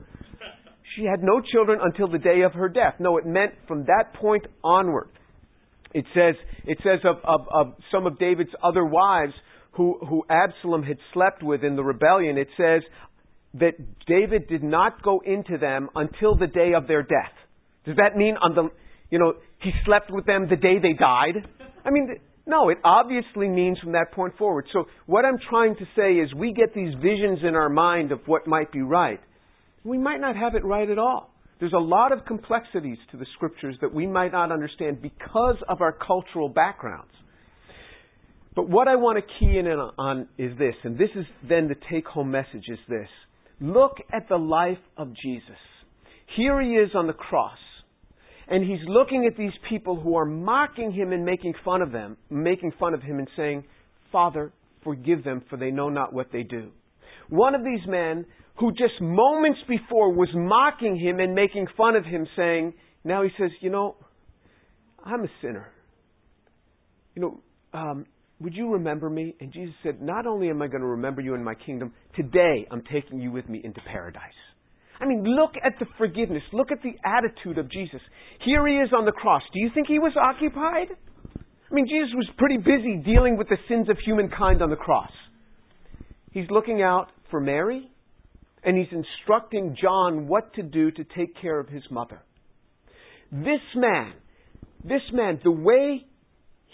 She 0.96 1.04
had 1.04 1.24
no 1.24 1.42
children 1.42 1.80
until 1.82 2.08
the 2.08 2.20
day 2.20 2.42
of 2.42 2.54
her 2.54 2.70
death. 2.70 2.96
No, 3.00 3.18
it 3.18 3.26
meant 3.26 3.54
from 3.68 3.86
that 3.86 4.14
point 4.20 4.46
onward. 4.64 5.10
It 5.94 6.06
says 6.14 6.36
it 6.66 6.78
says 6.84 7.00
of, 7.04 7.18
of, 7.24 7.48
of 7.52 7.74
some 7.92 8.06
of 8.06 8.18
David's 8.18 8.52
other 8.64 8.86
wives 8.86 9.34
who, 9.72 9.98
who 10.08 10.24
Absalom 10.30 10.84
had 10.84 10.98
slept 11.14 11.44
with 11.44 11.64
in 11.64 11.76
the 11.76 11.84
rebellion. 11.84 12.38
It 12.38 12.48
says 12.56 12.82
that 13.60 13.74
David 14.08 14.48
did 14.48 14.64
not 14.64 15.02
go 15.02 15.22
into 15.26 15.58
them 15.58 15.90
until 15.96 16.36
the 16.36 16.48
day 16.48 16.74
of 16.76 16.88
their 16.88 17.04
death. 17.04 17.34
Does 17.86 17.96
that 17.98 18.18
mean 18.18 18.36
on 18.42 18.56
the, 18.56 18.70
you 19.10 19.20
know, 19.20 19.34
he 19.62 19.72
slept 19.86 20.12
with 20.12 20.26
them 20.26 20.48
the 20.50 20.56
day 20.56 20.80
they 20.82 20.94
died? 20.94 21.48
I 21.86 21.92
mean, 21.92 22.18
no, 22.46 22.70
it 22.70 22.78
obviously 22.84 23.48
means 23.48 23.80
from 23.80 23.94
that 23.94 24.12
point 24.12 24.38
forward. 24.38 24.66
So 24.74 24.86
what 25.06 25.26
I'm 25.26 25.38
trying 25.50 25.76
to 25.76 25.86
say 25.96 26.14
is 26.14 26.34
we 26.34 26.54
get 26.54 26.74
these 26.76 26.94
visions 26.96 27.40
in 27.48 27.56
our 27.56 27.70
mind 27.70 28.12
of 28.12 28.20
what 28.26 28.46
might 28.48 28.72
be 28.72 28.82
right. 28.82 29.20
We 29.84 29.98
might 29.98 30.20
not 30.20 30.36
have 30.36 30.56
it 30.56 30.66
right 30.66 30.90
at 30.90 31.00
all. 31.00 31.32
There's 31.60 31.74
a 31.74 31.78
lot 31.78 32.12
of 32.12 32.26
complexities 32.26 32.98
to 33.12 33.18
the 33.18 33.26
scriptures 33.36 33.76
that 33.82 33.94
we 33.94 34.06
might 34.06 34.34
not 34.34 34.52
understand 34.52 35.02
because 35.02 35.56
of 35.70 35.82
our 35.82 35.94
cultural 35.94 36.50
backgrounds. 36.50 37.12
But 38.56 38.70
what 38.70 38.88
I 38.88 38.96
want 38.96 39.18
to 39.18 39.40
key 39.40 39.58
in 39.58 39.68
on 39.68 40.28
is 40.38 40.58
this, 40.58 40.76
and 40.84 40.98
this 40.98 41.10
is 41.16 41.26
then 41.48 41.68
the 41.68 41.76
take 41.92 42.06
home 42.08 42.32
message 42.32 42.66
is 42.68 42.80
this. 42.88 43.08
Look 43.60 43.98
at 44.12 44.28
the 44.30 44.38
life 44.38 44.78
of 44.98 45.14
Jesus. 45.22 45.58
Here 46.36 46.62
he 46.62 46.72
is 46.72 46.92
on 46.96 47.08
the 47.08 47.14
cross. 47.14 47.58
And 48.48 48.64
he's 48.64 48.88
looking 48.88 49.26
at 49.26 49.38
these 49.38 49.54
people 49.70 50.00
who 50.00 50.16
are 50.18 50.26
mocking 50.26 50.92
him 50.92 51.12
and 51.12 51.26
making 51.26 51.54
fun 51.64 51.82
of 51.82 51.92
them, 51.92 52.18
making 52.30 52.74
fun 52.80 52.94
of 52.94 53.02
him 53.02 53.18
and 53.18 53.28
saying, 53.36 53.64
Father, 54.12 54.52
forgive 54.84 55.24
them, 55.24 55.42
for 55.50 55.58
they 55.58 55.72
know 55.72 55.90
not 55.90 56.14
what 56.14 56.28
they 56.32 56.44
do. 56.44 56.72
One 57.30 57.56
of 57.56 57.64
these 57.64 57.80
men 57.88 58.26
who 58.60 58.72
just 58.72 59.02
moments 59.02 59.60
before 59.68 60.14
was 60.14 60.30
mocking 60.34 60.98
him 60.98 61.20
and 61.20 61.34
making 61.34 61.68
fun 61.76 61.96
of 61.96 62.06
him, 62.06 62.28
saying, 62.36 62.74
now 63.04 63.24
he 63.24 63.30
says, 63.38 63.52
You 63.62 63.72
know, 63.72 63.96
I'm 65.04 65.24
a 65.24 65.30
sinner. 65.42 65.72
You 67.16 67.22
know, 67.22 67.40
um, 67.74 68.06
would 68.40 68.54
you 68.54 68.74
remember 68.74 69.10
me? 69.10 69.36
And 69.40 69.52
Jesus 69.54 69.76
said, 69.84 70.02
Not 70.02 70.28
only 70.28 70.50
am 70.50 70.62
I 70.62 70.68
going 70.68 70.82
to 70.82 70.88
remember 70.88 71.22
you 71.22 71.36
in 71.36 71.44
my 71.44 71.56
kingdom, 71.56 71.94
today 72.16 72.68
I'm 72.70 72.84
taking 72.92 73.20
you 73.20 73.32
with 73.32 73.48
me 73.48 73.62
into 73.64 73.80
paradise. 73.92 74.22
I 75.00 75.06
mean, 75.06 75.24
look 75.24 75.52
at 75.64 75.74
the 75.80 75.86
forgiveness. 75.98 76.44
Look 76.54 76.72
at 76.72 76.82
the 76.82 76.94
attitude 77.06 77.58
of 77.58 77.72
Jesus. 77.72 78.00
Here 78.44 78.66
he 78.68 78.76
is 78.76 78.90
on 78.98 79.06
the 79.06 79.12
cross. 79.12 79.42
Do 79.54 79.60
you 79.60 79.70
think 79.74 79.88
he 79.88 80.00
was 80.00 80.14
occupied? 80.22 80.88
I 81.70 81.74
mean, 81.74 81.88
Jesus 81.88 82.14
was 82.16 82.30
pretty 82.38 82.58
busy 82.58 83.02
dealing 83.04 83.38
with 83.38 83.50
the 83.50 83.58
sins 83.68 83.90
of 83.90 83.98
humankind 84.06 84.62
on 84.62 84.70
the 84.70 84.76
cross. 84.76 85.12
He's 86.32 86.50
looking 86.50 86.82
out 86.82 87.08
for 87.32 87.40
Mary, 87.40 87.90
and 88.64 88.78
he's 88.78 88.92
instructing 88.92 89.76
John 89.82 90.28
what 90.28 90.54
to 90.56 90.64
do 90.64 90.92
to 90.92 91.04
take 91.18 91.40
care 91.42 91.60
of 91.60 91.68
his 91.68 91.84
mother. 91.90 92.22
This 93.32 93.62
man, 93.76 94.14
this 94.84 95.02
man, 95.12 95.40
the 95.44 95.52
way 95.52 96.06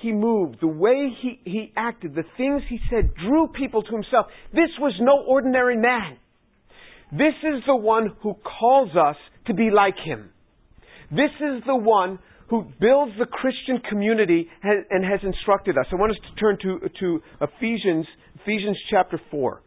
he 0.01 0.11
moved, 0.11 0.57
the 0.61 0.67
way 0.67 1.09
he, 1.21 1.39
he 1.43 1.73
acted, 1.75 2.15
the 2.15 2.23
things 2.37 2.61
he 2.69 2.79
said 2.89 3.11
drew 3.15 3.47
people 3.47 3.83
to 3.83 3.91
himself. 3.91 4.27
This 4.53 4.69
was 4.79 4.93
no 4.99 5.23
ordinary 5.27 5.77
man. 5.77 6.17
This 7.11 7.35
is 7.43 7.63
the 7.67 7.75
one 7.75 8.15
who 8.21 8.35
calls 8.35 8.91
us 8.95 9.17
to 9.47 9.53
be 9.53 9.69
like 9.69 9.95
him. 10.03 10.29
This 11.09 11.31
is 11.39 11.63
the 11.67 11.75
one 11.75 12.19
who 12.49 12.63
builds 12.79 13.13
the 13.17 13.25
Christian 13.25 13.79
community 13.89 14.47
and 14.63 15.05
has 15.05 15.19
instructed 15.23 15.77
us. 15.77 15.85
I 15.91 15.95
want 15.95 16.11
us 16.11 16.17
to 16.29 16.39
turn 16.39 16.57
to, 16.61 16.89
to 16.99 17.21
Ephesians, 17.41 18.05
Ephesians 18.41 18.77
chapter 18.89 19.19
4. 19.29 19.61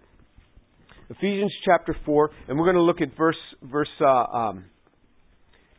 Ephesians 1.10 1.52
chapter 1.64 1.94
4, 2.04 2.30
and 2.48 2.58
we're 2.58 2.64
going 2.64 2.76
to 2.76 2.82
look 2.82 3.02
at 3.02 3.16
verse, 3.16 3.36
verse 3.62 3.88
uh, 4.00 4.06
um, 4.06 4.64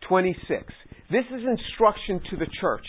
26. 0.07 0.63
This 1.11 1.25
is 1.25 1.41
instruction 1.41 2.21
to 2.29 2.37
the 2.37 2.47
church. 2.59 2.85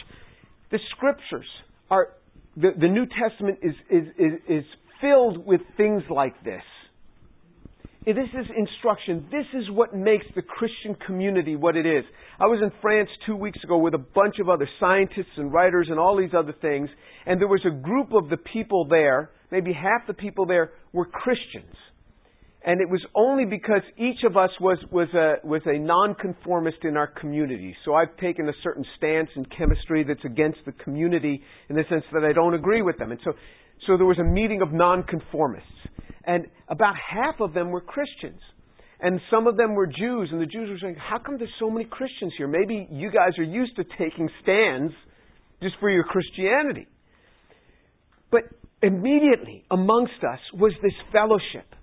The 0.71 0.79
scriptures 0.97 1.47
are, 1.91 2.09
the, 2.57 2.71
the 2.79 2.89
New 2.89 3.07
Testament 3.07 3.59
is, 3.63 3.75
is, 3.91 4.09
is, 4.19 4.33
is 4.49 4.65
filled 5.01 5.47
with 5.47 5.61
things 5.77 6.03
like 6.11 6.43
this. 6.45 6.63
This 8.05 8.29
is 8.39 8.47
instruction. 8.57 9.27
This 9.33 9.47
is 9.53 9.69
what 9.71 9.93
makes 9.93 10.27
the 10.37 10.43
Christian 10.43 10.95
community 11.07 11.57
what 11.57 11.77
it 11.77 11.87
is. 11.87 12.05
I 12.39 12.47
was 12.47 12.61
in 12.63 12.71
France 12.81 13.09
two 13.27 13.35
weeks 13.35 13.59
ago 13.65 13.79
with 13.79 13.95
a 13.95 13.99
bunch 13.99 14.37
of 14.41 14.49
other 14.49 14.69
scientists 14.79 15.35
and 15.37 15.53
writers 15.53 15.89
and 15.91 15.99
all 15.99 16.17
these 16.17 16.31
other 16.37 16.55
things, 16.63 16.89
and 17.27 17.41
there 17.41 17.49
was 17.49 17.65
a 17.67 17.71
group 17.71 18.13
of 18.13 18.31
the 18.31 18.37
people 18.37 18.87
there, 18.89 19.31
maybe 19.51 19.73
half 19.73 20.07
the 20.07 20.15
people 20.15 20.47
there 20.47 20.71
were 20.93 21.05
Christians 21.05 21.75
and 22.67 22.81
it 22.81 22.91
was 22.91 23.01
only 23.15 23.45
because 23.45 23.83
each 23.97 24.25
of 24.29 24.37
us 24.37 24.51
was, 24.61 24.77
was 24.91 25.07
a, 25.15 25.47
was 25.47 25.63
a 25.67 25.79
nonconformist 25.79 26.79
in 26.83 26.97
our 26.97 27.07
community. 27.07 27.77
So 27.85 27.95
I've 27.95 28.15
taken 28.17 28.49
a 28.49 28.53
certain 28.65 28.85
stance 28.97 29.29
in 29.37 29.45
chemistry 29.57 30.03
that's 30.03 30.25
against 30.25 30.59
the 30.67 30.73
community 30.73 31.41
in 31.71 31.77
the 31.77 31.85
sense 31.89 32.03
that 32.13 32.25
I 32.25 32.33
don't 32.33 32.55
agree 32.55 32.83
with 32.83 32.99
them. 32.99 33.13
And 33.13 33.21
so, 33.25 33.35
so 33.87 33.97
there 33.97 34.05
was 34.05 34.19
a 34.19 34.25
meeting 34.25 34.63
of 34.63 34.73
nonconformists. 34.73 35.71
And 36.25 36.47
about 36.69 36.95
half 36.97 37.37
of 37.39 37.55
them 37.55 37.71
were 37.71 37.81
Christians. 37.81 38.41
And 38.99 39.21
some 39.31 39.47
of 39.47 39.57
them 39.57 39.75
were 39.75 39.87
Jews, 39.87 40.31
and 40.33 40.41
the 40.41 40.47
Jews 40.47 40.69
were 40.69 40.79
saying, 40.81 40.97
How 40.97 41.19
come 41.19 41.39
there's 41.39 41.51
so 41.61 41.71
many 41.71 41.85
Christians 41.85 42.33
here? 42.37 42.49
Maybe 42.49 42.89
you 42.91 43.13
guys 43.13 43.39
are 43.39 43.45
used 43.45 43.77
to 43.77 43.85
taking 43.97 44.29
stands 44.43 44.93
just 45.63 45.77
for 45.79 45.89
your 45.89 46.03
Christianity. 46.03 46.89
But 48.33 48.43
immediately 48.83 49.65
amongst 49.71 50.25
us 50.25 50.41
was 50.55 50.73
this 50.83 50.95
fellowship 51.13 51.76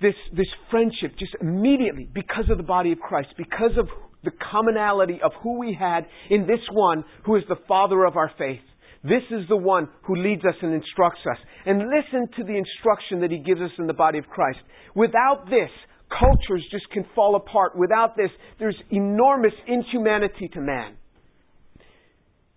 this, 0.00 0.14
this 0.36 0.46
friendship 0.70 1.18
just 1.18 1.32
immediately 1.40 2.08
because 2.12 2.50
of 2.50 2.58
the 2.58 2.64
body 2.64 2.92
of 2.92 2.98
Christ, 2.98 3.28
because 3.36 3.72
of 3.78 3.88
the 4.24 4.30
commonality 4.50 5.20
of 5.24 5.32
who 5.42 5.58
we 5.58 5.76
had 5.78 6.06
in 6.30 6.46
this 6.46 6.60
one 6.72 7.04
who 7.24 7.36
is 7.36 7.44
the 7.48 7.56
father 7.68 8.04
of 8.04 8.16
our 8.16 8.30
faith. 8.36 8.60
This 9.02 9.22
is 9.30 9.48
the 9.48 9.56
one 9.56 9.88
who 10.02 10.16
leads 10.16 10.44
us 10.44 10.54
and 10.62 10.74
instructs 10.74 11.20
us. 11.30 11.38
And 11.64 11.78
listen 11.78 12.28
to 12.36 12.44
the 12.44 12.58
instruction 12.58 13.20
that 13.20 13.30
he 13.30 13.38
gives 13.38 13.60
us 13.60 13.70
in 13.78 13.86
the 13.86 13.94
body 13.94 14.18
of 14.18 14.26
Christ. 14.26 14.58
Without 14.94 15.44
this, 15.46 15.70
cultures 16.10 16.66
just 16.70 16.90
can 16.92 17.04
fall 17.14 17.36
apart. 17.36 17.76
Without 17.76 18.16
this, 18.16 18.30
there's 18.58 18.76
enormous 18.90 19.52
inhumanity 19.68 20.48
to 20.54 20.60
man. 20.60 20.96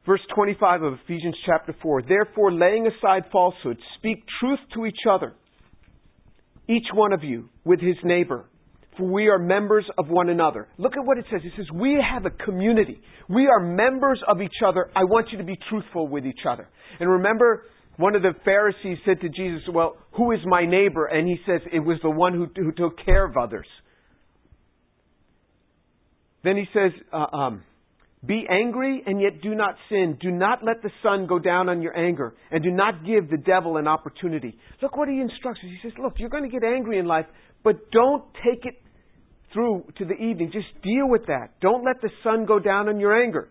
Verse 0.06 0.22
25 0.34 0.82
of 0.82 0.94
Ephesians 1.06 1.36
chapter 1.46 1.76
4 1.84 2.02
Therefore, 2.02 2.52
laying 2.52 2.88
aside 2.88 3.24
falsehood, 3.32 3.78
speak 3.98 4.24
truth 4.40 4.60
to 4.74 4.88
each 4.88 5.06
other 5.08 5.36
each 6.70 6.86
one 6.94 7.14
of 7.14 7.24
you 7.24 7.50
with 7.66 7.82
his 7.82 7.96
neighbor, 8.04 8.46
for 8.98 9.08
we 9.08 9.28
are 9.28 9.40
members 9.40 9.86
of 9.98 10.08
one 10.08 10.30
another. 10.30 10.68
Look 10.78 10.94
at 10.98 11.06
what 11.06 11.18
it 11.18 11.26
says. 11.32 11.42
It 11.44 11.54
says, 11.58 11.66
We 11.74 11.98
have 12.02 12.26
a 12.26 12.30
community. 12.30 13.02
We 13.28 13.48
are 13.48 13.60
members 13.60 14.22
of 14.28 14.42
each 14.42 14.62
other. 14.66 14.90
I 14.96 15.04
want 15.06 15.30
you 15.32 15.40
to 15.40 15.44
be 15.44 15.58
truthful 15.70 16.08
with 16.08 16.26
each 16.26 16.46
other. 16.48 16.68
And 17.00 17.10
remember, 17.10 17.64
one 17.98 18.16
of 18.16 18.22
the 18.22 18.34
Pharisees 18.46 18.98
said 19.06 19.20
to 19.22 19.30
Jesus, 19.30 19.62
Well, 19.74 19.98
who 20.12 20.32
is 20.32 20.40
my 20.46 20.66
neighbor? 20.66 21.06
And 21.06 21.28
he 21.28 21.38
says, 21.46 21.62
It 21.74 21.80
was 21.80 21.98
the 22.04 22.10
one 22.10 22.34
who, 22.34 22.48
who 22.56 22.72
took 22.72 23.04
care 23.04 23.26
of 23.26 23.36
others. 23.36 23.68
Then 26.44 26.56
he 26.56 26.66
says, 26.74 26.92
uh, 27.12 27.36
um, 27.36 27.64
Be 28.26 28.46
angry 28.50 29.02
and 29.06 29.22
yet 29.22 29.42
do 29.42 29.56
not 29.56 29.76
sin. 29.88 30.18
Do 30.20 30.30
not 30.30 30.60
let 30.64 30.82
the 30.82 30.92
sun 31.02 31.26
go 31.26 31.40
down 31.40 31.70
on 31.70 31.82
your 31.82 31.98
anger 31.98 32.36
and 32.52 32.62
do 32.62 32.70
not 32.70 33.06
give 33.06 33.30
the 33.30 33.38
devil 33.38 33.78
an 33.78 33.88
opportunity. 33.88 34.58
Look 34.82 34.98
what 34.98 35.08
he 35.08 35.22
instructs. 35.22 35.62
He 35.62 35.78
says, 35.82 35.94
look, 36.02 36.16
you're 36.18 36.30
going 36.30 36.44
to 36.44 36.50
get 36.50 36.64
angry 36.64 37.00
in 37.00 37.06
life, 37.06 37.26
but 37.64 37.92
don't 37.92 38.26
take 38.44 38.66
it 38.66 38.82
through 39.54 39.86
to 39.98 40.06
the 40.06 40.16
evening. 40.16 40.52
Just 40.52 40.68
deal 40.84 41.08
with 41.08 41.28
that. 41.28 41.60
Don't 41.62 41.86
let 41.86 42.02
the 42.02 42.10
sun 42.24 42.46
go 42.46 42.60
down 42.60 42.90
on 42.90 43.00
your 43.00 43.16
anger. 43.24 43.50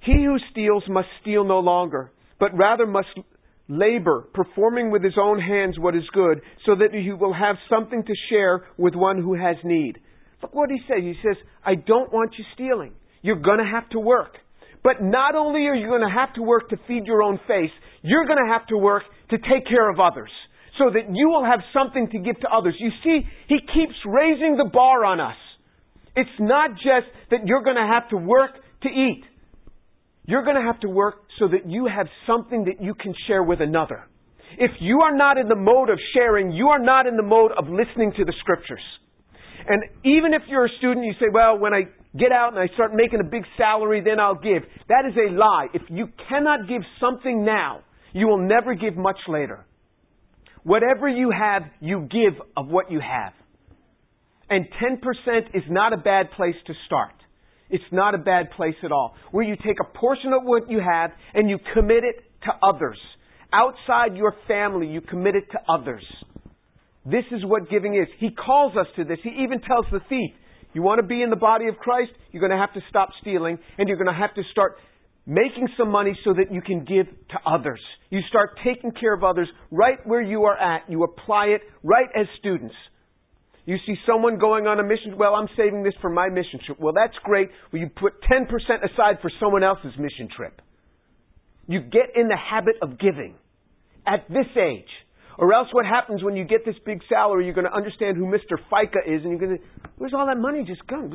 He 0.00 0.24
who 0.24 0.36
steals 0.50 0.82
must 0.88 1.08
steal 1.20 1.44
no 1.44 1.60
longer, 1.60 2.10
but 2.40 2.50
rather 2.56 2.86
must 2.86 3.08
labor, 3.68 4.26
performing 4.34 4.90
with 4.90 5.04
his 5.04 5.14
own 5.20 5.38
hands 5.38 5.78
what 5.78 5.94
is 5.94 6.02
good, 6.12 6.40
so 6.66 6.74
that 6.74 6.92
he 6.92 7.12
will 7.12 7.32
have 7.32 7.56
something 7.68 8.02
to 8.02 8.14
share 8.28 8.64
with 8.76 8.94
one 8.96 9.22
who 9.22 9.34
has 9.34 9.56
need. 9.62 9.98
Look 10.42 10.54
what 10.54 10.70
he 10.70 10.78
says. 10.88 11.02
He 11.02 11.14
says, 11.22 11.36
I 11.64 11.76
don't 11.76 12.12
want 12.12 12.34
you 12.36 12.44
stealing. 12.54 12.94
You're 13.22 13.40
going 13.40 13.58
to 13.58 13.70
have 13.70 13.88
to 13.90 14.00
work. 14.00 14.36
But 14.82 15.02
not 15.02 15.34
only 15.34 15.66
are 15.66 15.74
you 15.74 15.88
going 15.88 16.00
to 16.00 16.14
have 16.14 16.34
to 16.34 16.42
work 16.42 16.70
to 16.70 16.76
feed 16.88 17.06
your 17.06 17.22
own 17.22 17.38
face, 17.46 17.70
you're 18.02 18.26
going 18.26 18.38
to 18.44 18.50
have 18.50 18.66
to 18.68 18.78
work 18.78 19.02
to 19.30 19.36
take 19.36 19.66
care 19.68 19.90
of 19.90 20.00
others 20.00 20.30
so 20.78 20.90
that 20.90 21.14
you 21.14 21.28
will 21.28 21.44
have 21.44 21.60
something 21.74 22.08
to 22.10 22.18
give 22.18 22.40
to 22.40 22.48
others. 22.48 22.74
You 22.78 22.90
see, 23.04 23.20
he 23.48 23.58
keeps 23.58 23.94
raising 24.06 24.56
the 24.56 24.70
bar 24.72 25.04
on 25.04 25.20
us. 25.20 25.36
It's 26.16 26.30
not 26.40 26.70
just 26.76 27.06
that 27.30 27.40
you're 27.44 27.62
going 27.62 27.76
to 27.76 27.86
have 27.86 28.08
to 28.10 28.16
work 28.16 28.52
to 28.82 28.88
eat. 28.88 29.22
You're 30.24 30.44
going 30.44 30.56
to 30.56 30.62
have 30.62 30.80
to 30.80 30.88
work 30.88 31.26
so 31.38 31.48
that 31.48 31.68
you 31.68 31.86
have 31.86 32.06
something 32.26 32.64
that 32.64 32.82
you 32.82 32.94
can 32.94 33.12
share 33.26 33.42
with 33.42 33.60
another. 33.60 34.06
If 34.58 34.70
you 34.80 35.00
are 35.02 35.14
not 35.14 35.38
in 35.38 35.48
the 35.48 35.56
mode 35.56 35.90
of 35.90 35.98
sharing, 36.14 36.52
you 36.52 36.68
are 36.68 36.78
not 36.78 37.06
in 37.06 37.16
the 37.16 37.22
mode 37.22 37.52
of 37.56 37.68
listening 37.68 38.12
to 38.16 38.24
the 38.24 38.32
scriptures. 38.40 38.82
And 39.68 39.82
even 40.04 40.34
if 40.34 40.42
you're 40.48 40.66
a 40.66 40.76
student, 40.78 41.04
you 41.04 41.12
say, 41.20 41.26
well, 41.32 41.58
when 41.58 41.74
I 41.74 41.82
get 42.18 42.32
out 42.32 42.52
and 42.52 42.58
I 42.58 42.72
start 42.74 42.92
making 42.94 43.20
a 43.20 43.24
big 43.24 43.44
salary, 43.56 44.02
then 44.04 44.18
I'll 44.20 44.34
give. 44.34 44.62
That 44.88 45.04
is 45.08 45.14
a 45.16 45.32
lie. 45.32 45.66
If 45.74 45.82
you 45.88 46.08
cannot 46.28 46.68
give 46.68 46.82
something 47.00 47.44
now, 47.44 47.80
you 48.12 48.26
will 48.26 48.46
never 48.46 48.74
give 48.74 48.96
much 48.96 49.18
later. 49.28 49.64
Whatever 50.62 51.08
you 51.08 51.30
have, 51.30 51.62
you 51.80 52.08
give 52.10 52.40
of 52.56 52.68
what 52.68 52.90
you 52.90 53.00
have. 53.00 53.32
And 54.48 54.66
10% 54.66 55.54
is 55.54 55.62
not 55.70 55.92
a 55.92 55.96
bad 55.96 56.32
place 56.36 56.56
to 56.66 56.74
start. 56.86 57.14
It's 57.70 57.84
not 57.92 58.16
a 58.16 58.18
bad 58.18 58.50
place 58.56 58.74
at 58.82 58.90
all. 58.90 59.14
Where 59.30 59.44
you 59.44 59.54
take 59.56 59.76
a 59.80 59.98
portion 59.98 60.32
of 60.32 60.42
what 60.42 60.68
you 60.68 60.80
have 60.80 61.12
and 61.34 61.48
you 61.48 61.58
commit 61.72 62.02
it 62.02 62.24
to 62.42 62.50
others. 62.66 62.98
Outside 63.52 64.16
your 64.16 64.34
family, 64.48 64.88
you 64.88 65.00
commit 65.00 65.36
it 65.36 65.44
to 65.52 65.58
others. 65.72 66.04
This 67.04 67.24
is 67.30 67.44
what 67.44 67.70
giving 67.70 67.94
is. 67.94 68.08
He 68.18 68.30
calls 68.30 68.76
us 68.76 68.86
to 68.96 69.04
this. 69.04 69.18
He 69.22 69.30
even 69.44 69.60
tells 69.60 69.86
the 69.90 70.00
thief, 70.08 70.32
you 70.72 70.82
want 70.82 71.00
to 71.00 71.06
be 71.06 71.22
in 71.22 71.30
the 71.30 71.36
body 71.36 71.68
of 71.68 71.76
Christ? 71.76 72.12
You're 72.30 72.40
going 72.40 72.52
to 72.52 72.58
have 72.58 72.72
to 72.74 72.80
stop 72.88 73.10
stealing 73.20 73.58
and 73.78 73.88
you're 73.88 73.96
going 73.96 74.12
to 74.12 74.18
have 74.18 74.34
to 74.34 74.42
start 74.52 74.76
making 75.26 75.68
some 75.76 75.90
money 75.90 76.18
so 76.24 76.32
that 76.32 76.52
you 76.52 76.60
can 76.60 76.80
give 76.80 77.06
to 77.06 77.38
others. 77.46 77.80
You 78.10 78.20
start 78.28 78.58
taking 78.64 78.92
care 78.92 79.14
of 79.14 79.22
others 79.22 79.48
right 79.70 79.98
where 80.04 80.22
you 80.22 80.44
are 80.44 80.56
at. 80.56 80.90
You 80.90 81.04
apply 81.04 81.46
it 81.46 81.62
right 81.82 82.08
as 82.18 82.26
students. 82.38 82.74
You 83.66 83.76
see 83.86 83.94
someone 84.06 84.38
going 84.38 84.66
on 84.66 84.80
a 84.80 84.82
mission, 84.82 85.16
well, 85.16 85.34
I'm 85.34 85.48
saving 85.56 85.82
this 85.82 85.94
for 86.00 86.10
my 86.10 86.28
mission 86.28 86.58
trip. 86.64 86.78
Well, 86.80 86.94
that's 86.94 87.14
great. 87.22 87.50
Well, 87.72 87.80
you 87.80 87.88
put 87.88 88.14
10% 88.22 88.46
aside 88.50 89.18
for 89.22 89.30
someone 89.38 89.62
else's 89.62 89.92
mission 89.98 90.28
trip. 90.34 90.60
You 91.68 91.80
get 91.80 92.16
in 92.16 92.26
the 92.26 92.36
habit 92.36 92.76
of 92.82 92.98
giving 92.98 93.34
at 94.06 94.26
this 94.28 94.46
age. 94.56 94.88
Or 95.38 95.54
else 95.54 95.68
what 95.72 95.86
happens 95.86 96.22
when 96.22 96.36
you 96.36 96.44
get 96.44 96.64
this 96.64 96.76
big 96.84 97.00
salary, 97.08 97.44
you're 97.44 97.54
going 97.54 97.66
to 97.66 97.74
understand 97.74 98.16
who 98.16 98.26
Mr. 98.26 98.58
FICA 98.70 99.06
is, 99.06 99.22
and 99.22 99.30
you're 99.30 99.40
going 99.40 99.56
to, 99.56 99.62
where's 99.96 100.12
all 100.14 100.26
that 100.26 100.38
money 100.38 100.64
just 100.66 100.86
gone? 100.86 101.12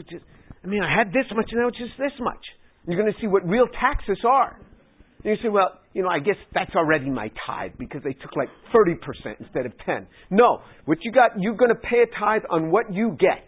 I 0.64 0.68
mean, 0.68 0.82
I 0.84 0.96
had 0.96 1.10
this 1.10 1.26
much, 1.36 1.50
and 1.52 1.62
now 1.62 1.68
it's 1.68 1.78
just 1.78 1.98
this 1.98 2.14
much. 2.20 2.42
You're 2.88 3.00
going 3.00 3.12
to 3.12 3.20
see 3.22 3.28
what 3.28 3.48
real 3.48 3.68
taxes 3.68 4.18
are. 4.28 4.60
And 5.24 5.36
you 5.36 5.38
say, 5.42 5.50
well, 5.50 5.80
you 5.94 6.04
know, 6.04 6.10
I 6.10 6.20
guess 6.20 6.36
that's 6.54 6.76
already 6.76 7.10
my 7.10 7.32
tithe 7.48 7.72
because 7.80 8.02
they 8.04 8.14
took 8.14 8.36
like 8.36 8.50
30% 8.74 8.98
instead 9.40 9.66
of 9.66 9.74
10. 9.86 10.08
No. 10.30 10.62
What 10.86 11.00
you 11.02 11.12
got, 11.12 11.32
you're 11.40 11.56
going 11.56 11.70
to 11.70 11.76
pay 11.76 12.04
a 12.04 12.20
tithe 12.20 12.44
on 12.50 12.70
what 12.70 12.94
you 12.94 13.16
get. 13.20 13.46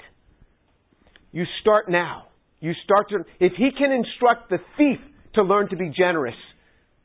You 1.32 1.44
start 1.62 1.90
now. 1.90 2.28
You 2.60 2.74
start 2.84 3.10
to, 3.10 3.18
if 3.40 3.54
he 3.58 3.70
can 3.78 3.92
instruct 3.92 4.50
the 4.50 4.58
thief 4.78 5.00
to 5.36 5.44
learn 5.44 5.70
to 5.70 5.76
be 5.76 5.92
generous, 5.96 6.36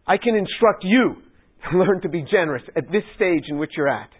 I 0.06 0.16
can 0.16 0.34
instruct 0.34 0.84
you 0.84 1.16
Learn 1.74 2.00
to 2.02 2.08
be 2.08 2.24
generous 2.30 2.62
at 2.76 2.90
this 2.90 3.04
stage 3.16 3.44
in 3.48 3.58
which 3.58 3.72
you're 3.76 3.88
at. 3.88 4.10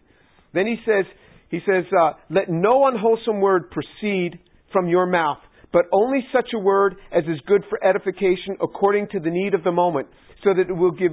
Then 0.55 0.67
he 0.67 0.77
says, 0.87 1.05
he 1.51 1.61
says, 1.67 1.85
uh, 1.93 2.13
let 2.31 2.49
no 2.49 2.87
unwholesome 2.87 3.41
word 3.41 3.71
proceed 3.71 4.39
from 4.73 4.89
your 4.89 5.07
mouth, 5.07 5.39
but 5.73 5.83
only 5.93 6.21
such 6.33 6.49
a 6.55 6.59
word 6.59 6.97
as 7.11 7.25
is 7.25 7.41
good 7.47 7.63
for 7.69 7.83
edification 7.85 8.57
according 8.61 9.09
to 9.13 9.21
the 9.21 9.31
need 9.31 9.55
of 9.55 9.65
the 9.65 9.73
moment, 9.73 10.09
so 10.45 10.51
that 10.55 10.69
it 10.69 10.73
will 10.73 10.93
give 10.93 11.13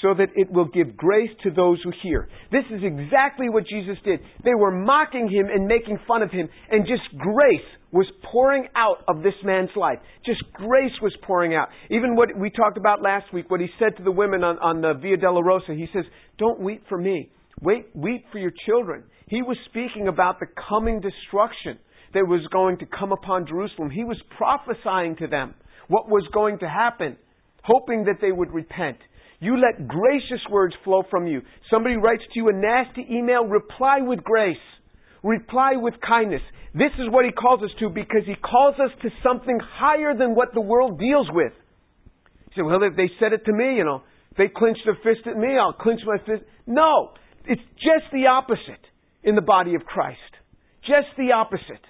so 0.00 0.14
that 0.14 0.28
it 0.34 0.50
will 0.50 0.66
give 0.66 0.96
grace 0.96 1.30
to 1.42 1.50
those 1.50 1.78
who 1.82 1.92
hear. 2.02 2.28
This 2.50 2.64
is 2.70 2.82
exactly 2.82 3.48
what 3.48 3.64
Jesus 3.66 3.96
did. 4.04 4.20
They 4.44 4.54
were 4.54 4.70
mocking 4.70 5.28
him 5.28 5.46
and 5.52 5.66
making 5.66 5.98
fun 6.06 6.22
of 6.22 6.30
him, 6.30 6.48
and 6.70 6.86
just 6.86 7.02
grace 7.18 7.60
was 7.92 8.06
pouring 8.30 8.68
out 8.74 9.04
of 9.06 9.22
this 9.22 9.34
man's 9.44 9.70
life. 9.76 9.98
Just 10.24 10.42
grace 10.54 10.92
was 11.02 11.14
pouring 11.22 11.54
out. 11.54 11.68
Even 11.90 12.16
what 12.16 12.28
we 12.36 12.50
talked 12.50 12.78
about 12.78 13.02
last 13.02 13.32
week, 13.32 13.50
what 13.50 13.60
he 13.60 13.68
said 13.78 13.96
to 13.98 14.02
the 14.02 14.10
women 14.10 14.42
on, 14.42 14.58
on 14.58 14.80
the 14.80 14.94
Via 15.00 15.18
Dolorosa, 15.18 15.76
he 15.76 15.86
says, 15.92 16.04
Don't 16.38 16.60
weep 16.60 16.82
for 16.88 16.98
me. 16.98 17.30
Wait, 17.60 17.86
weep 17.94 18.24
for 18.32 18.38
your 18.38 18.52
children. 18.66 19.04
He 19.28 19.42
was 19.42 19.56
speaking 19.66 20.08
about 20.08 20.40
the 20.40 20.46
coming 20.68 21.00
destruction 21.00 21.78
that 22.14 22.26
was 22.26 22.46
going 22.52 22.78
to 22.78 22.86
come 22.86 23.12
upon 23.12 23.46
Jerusalem. 23.46 23.90
He 23.90 24.04
was 24.04 24.20
prophesying 24.36 25.16
to 25.16 25.26
them 25.26 25.54
what 25.88 26.08
was 26.08 26.26
going 26.32 26.58
to 26.60 26.68
happen, 26.68 27.16
hoping 27.62 28.04
that 28.04 28.16
they 28.20 28.32
would 28.32 28.52
repent. 28.52 28.98
You 29.42 29.58
let 29.58 29.88
gracious 29.88 30.38
words 30.48 30.72
flow 30.84 31.02
from 31.10 31.26
you. 31.26 31.42
Somebody 31.68 31.96
writes 31.96 32.22
to 32.32 32.38
you 32.38 32.48
a 32.48 32.52
nasty 32.52 33.04
email, 33.10 33.44
reply 33.44 33.98
with 34.00 34.22
grace. 34.22 34.54
Reply 35.24 35.72
with 35.74 35.94
kindness. 36.06 36.42
This 36.74 36.92
is 37.00 37.10
what 37.10 37.24
he 37.24 37.32
calls 37.32 37.60
us 37.60 37.70
to 37.80 37.88
because 37.88 38.22
he 38.24 38.36
calls 38.36 38.76
us 38.78 38.92
to 39.02 39.08
something 39.20 39.58
higher 39.60 40.16
than 40.16 40.36
what 40.36 40.54
the 40.54 40.60
world 40.60 41.00
deals 41.00 41.26
with. 41.32 41.52
You 42.46 42.52
say, 42.54 42.62
well, 42.62 42.78
if 42.84 42.94
they 42.94 43.10
said 43.18 43.32
it 43.32 43.44
to 43.46 43.52
me, 43.52 43.74
you 43.76 43.84
know, 43.84 44.02
they 44.38 44.46
clenched 44.46 44.82
their 44.84 44.94
fist 45.02 45.26
at 45.26 45.36
me, 45.36 45.58
I'll 45.58 45.72
clench 45.72 46.00
my 46.06 46.18
fist. 46.18 46.44
No, 46.64 47.10
it's 47.44 47.60
just 47.82 48.12
the 48.12 48.28
opposite 48.30 48.86
in 49.24 49.34
the 49.34 49.42
body 49.42 49.74
of 49.74 49.82
Christ. 49.84 50.20
Just 50.82 51.10
the 51.18 51.32
opposite. 51.32 51.82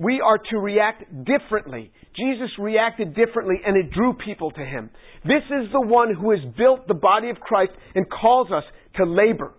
We 0.00 0.22
are 0.24 0.38
to 0.50 0.56
react 0.56 1.04
differently. 1.26 1.92
Jesus 2.16 2.48
reacted 2.58 3.14
differently 3.14 3.56
and 3.64 3.76
it 3.76 3.90
drew 3.92 4.14
people 4.14 4.50
to 4.52 4.64
him. 4.64 4.88
This 5.24 5.42
is 5.50 5.70
the 5.72 5.80
one 5.80 6.14
who 6.14 6.30
has 6.30 6.40
built 6.56 6.88
the 6.88 6.94
body 6.94 7.28
of 7.28 7.36
Christ 7.36 7.72
and 7.94 8.06
calls 8.08 8.50
us 8.50 8.64
to 8.96 9.04
labor. 9.04 9.52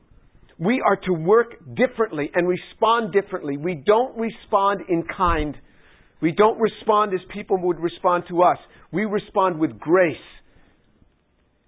We 0.57 0.81
are 0.83 0.95
to 0.95 1.13
work 1.13 1.53
differently 1.75 2.31
and 2.33 2.47
respond 2.47 3.13
differently. 3.13 3.57
We 3.57 3.75
don't 3.85 4.17
respond 4.17 4.81
in 4.89 5.03
kind. 5.15 5.55
We 6.23 6.31
don't 6.31 6.59
respond 6.59 7.13
as 7.13 7.19
people 7.31 7.57
would 7.61 7.79
respond 7.79 8.23
to 8.29 8.41
us. 8.41 8.57
We 8.91 9.05
respond 9.05 9.59
with 9.59 9.79
grace. 9.79 10.15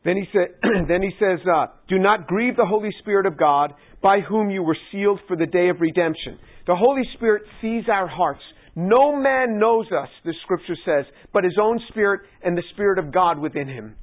Then 0.03 0.15
he, 0.17 0.25
said, 0.33 0.55
then 0.87 1.03
he 1.03 1.11
says, 1.19 1.39
uh, 1.47 1.67
Do 1.89 1.99
not 1.99 2.25
grieve 2.25 2.55
the 2.55 2.65
Holy 2.65 2.89
Spirit 3.01 3.27
of 3.27 3.37
God, 3.37 3.73
by 4.01 4.19
whom 4.19 4.49
you 4.49 4.63
were 4.63 4.77
sealed 4.91 5.19
for 5.27 5.37
the 5.37 5.45
day 5.45 5.69
of 5.69 5.79
redemption. 5.79 6.39
The 6.65 6.75
Holy 6.75 7.03
Spirit 7.15 7.43
sees 7.61 7.83
our 7.91 8.07
hearts. 8.07 8.41
No 8.75 9.15
man 9.15 9.59
knows 9.59 9.85
us, 9.87 10.09
the 10.25 10.33
scripture 10.43 10.75
says, 10.83 11.05
but 11.31 11.43
his 11.43 11.57
own 11.61 11.79
spirit 11.89 12.21
and 12.43 12.57
the 12.57 12.63
Spirit 12.73 12.97
of 12.97 13.13
God 13.13 13.37
within 13.37 13.67
him. 13.67 13.95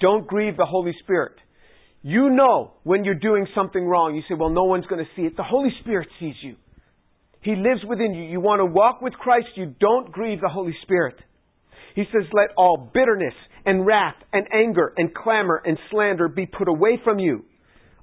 Don't 0.00 0.26
grieve 0.26 0.56
the 0.56 0.66
Holy 0.66 0.92
Spirit. 1.02 1.32
You 2.02 2.30
know 2.30 2.74
when 2.84 3.04
you're 3.04 3.14
doing 3.16 3.46
something 3.54 3.84
wrong. 3.84 4.14
You 4.14 4.22
say, 4.28 4.36
well, 4.38 4.50
no 4.50 4.64
one's 4.64 4.86
going 4.86 5.04
to 5.04 5.10
see 5.16 5.26
it. 5.26 5.36
The 5.36 5.42
Holy 5.42 5.70
Spirit 5.80 6.08
sees 6.20 6.36
you. 6.42 6.54
He 7.40 7.56
lives 7.56 7.80
within 7.88 8.14
you. 8.14 8.24
You 8.24 8.40
want 8.40 8.60
to 8.60 8.66
walk 8.66 9.00
with 9.00 9.14
Christ, 9.14 9.48
you 9.56 9.74
don't 9.80 10.12
grieve 10.12 10.40
the 10.40 10.48
Holy 10.48 10.74
Spirit. 10.82 11.16
He 11.94 12.04
says, 12.12 12.28
let 12.32 12.50
all 12.56 12.90
bitterness 12.94 13.34
and 13.66 13.84
wrath 13.84 14.14
and 14.32 14.46
anger 14.52 14.92
and 14.96 15.12
clamor 15.12 15.60
and 15.64 15.78
slander 15.90 16.28
be 16.28 16.46
put 16.46 16.68
away 16.68 17.00
from 17.02 17.18
you, 17.18 17.44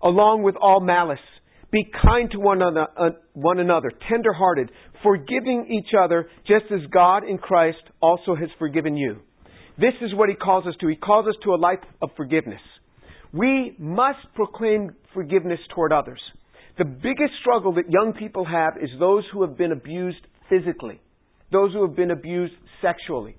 along 0.03 0.43
with 0.43 0.55
all 0.61 0.81
malice. 0.81 1.19
Be 1.71 1.85
kind 2.03 2.31
to 2.31 2.39
one 2.39 2.61
another, 2.61 2.87
uh, 2.97 3.09
one 3.33 3.59
another 3.59 3.91
tender-hearted, 4.09 4.71
forgiving 5.03 5.67
each 5.69 5.93
other, 5.99 6.27
just 6.47 6.65
as 6.71 6.79
God 6.91 7.27
in 7.27 7.37
Christ 7.37 7.81
also 8.01 8.35
has 8.35 8.49
forgiven 8.57 8.95
you. 8.95 9.17
This 9.77 9.93
is 10.01 10.13
what 10.13 10.29
He 10.29 10.35
calls 10.35 10.65
us 10.67 10.75
to. 10.79 10.87
He 10.87 10.95
calls 10.95 11.27
us 11.27 11.35
to 11.43 11.53
a 11.53 11.57
life 11.57 11.79
of 12.01 12.09
forgiveness. 12.15 12.61
We 13.33 13.75
must 13.77 14.19
proclaim 14.35 14.95
forgiveness 15.13 15.59
toward 15.73 15.91
others. 15.91 16.21
The 16.77 16.85
biggest 16.85 17.33
struggle 17.41 17.73
that 17.75 17.89
young 17.89 18.13
people 18.17 18.45
have 18.45 18.73
is 18.81 18.89
those 18.99 19.23
who 19.33 19.41
have 19.41 19.57
been 19.57 19.71
abused 19.71 20.25
physically, 20.49 21.01
those 21.51 21.73
who 21.73 21.85
have 21.85 21.95
been 21.95 22.11
abused 22.11 22.53
sexually. 22.81 23.35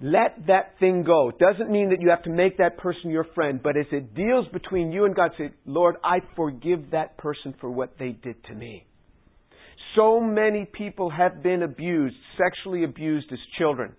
Let 0.00 0.46
that 0.46 0.78
thing 0.78 1.02
go. 1.02 1.30
It 1.30 1.38
Doesn't 1.38 1.70
mean 1.70 1.90
that 1.90 2.00
you 2.00 2.10
have 2.10 2.22
to 2.22 2.30
make 2.30 2.58
that 2.58 2.78
person 2.78 3.10
your 3.10 3.26
friend, 3.34 3.60
but 3.62 3.76
as 3.76 3.86
it 3.90 4.14
deals 4.14 4.46
between 4.52 4.92
you 4.92 5.06
and 5.06 5.14
God, 5.14 5.32
say, 5.36 5.50
Lord, 5.66 5.96
I 6.04 6.18
forgive 6.36 6.92
that 6.92 7.18
person 7.18 7.54
for 7.60 7.70
what 7.70 7.98
they 7.98 8.10
did 8.10 8.42
to 8.44 8.54
me. 8.54 8.86
So 9.96 10.20
many 10.20 10.66
people 10.66 11.10
have 11.10 11.42
been 11.42 11.62
abused, 11.62 12.14
sexually 12.36 12.84
abused 12.84 13.26
as 13.32 13.38
children 13.58 13.92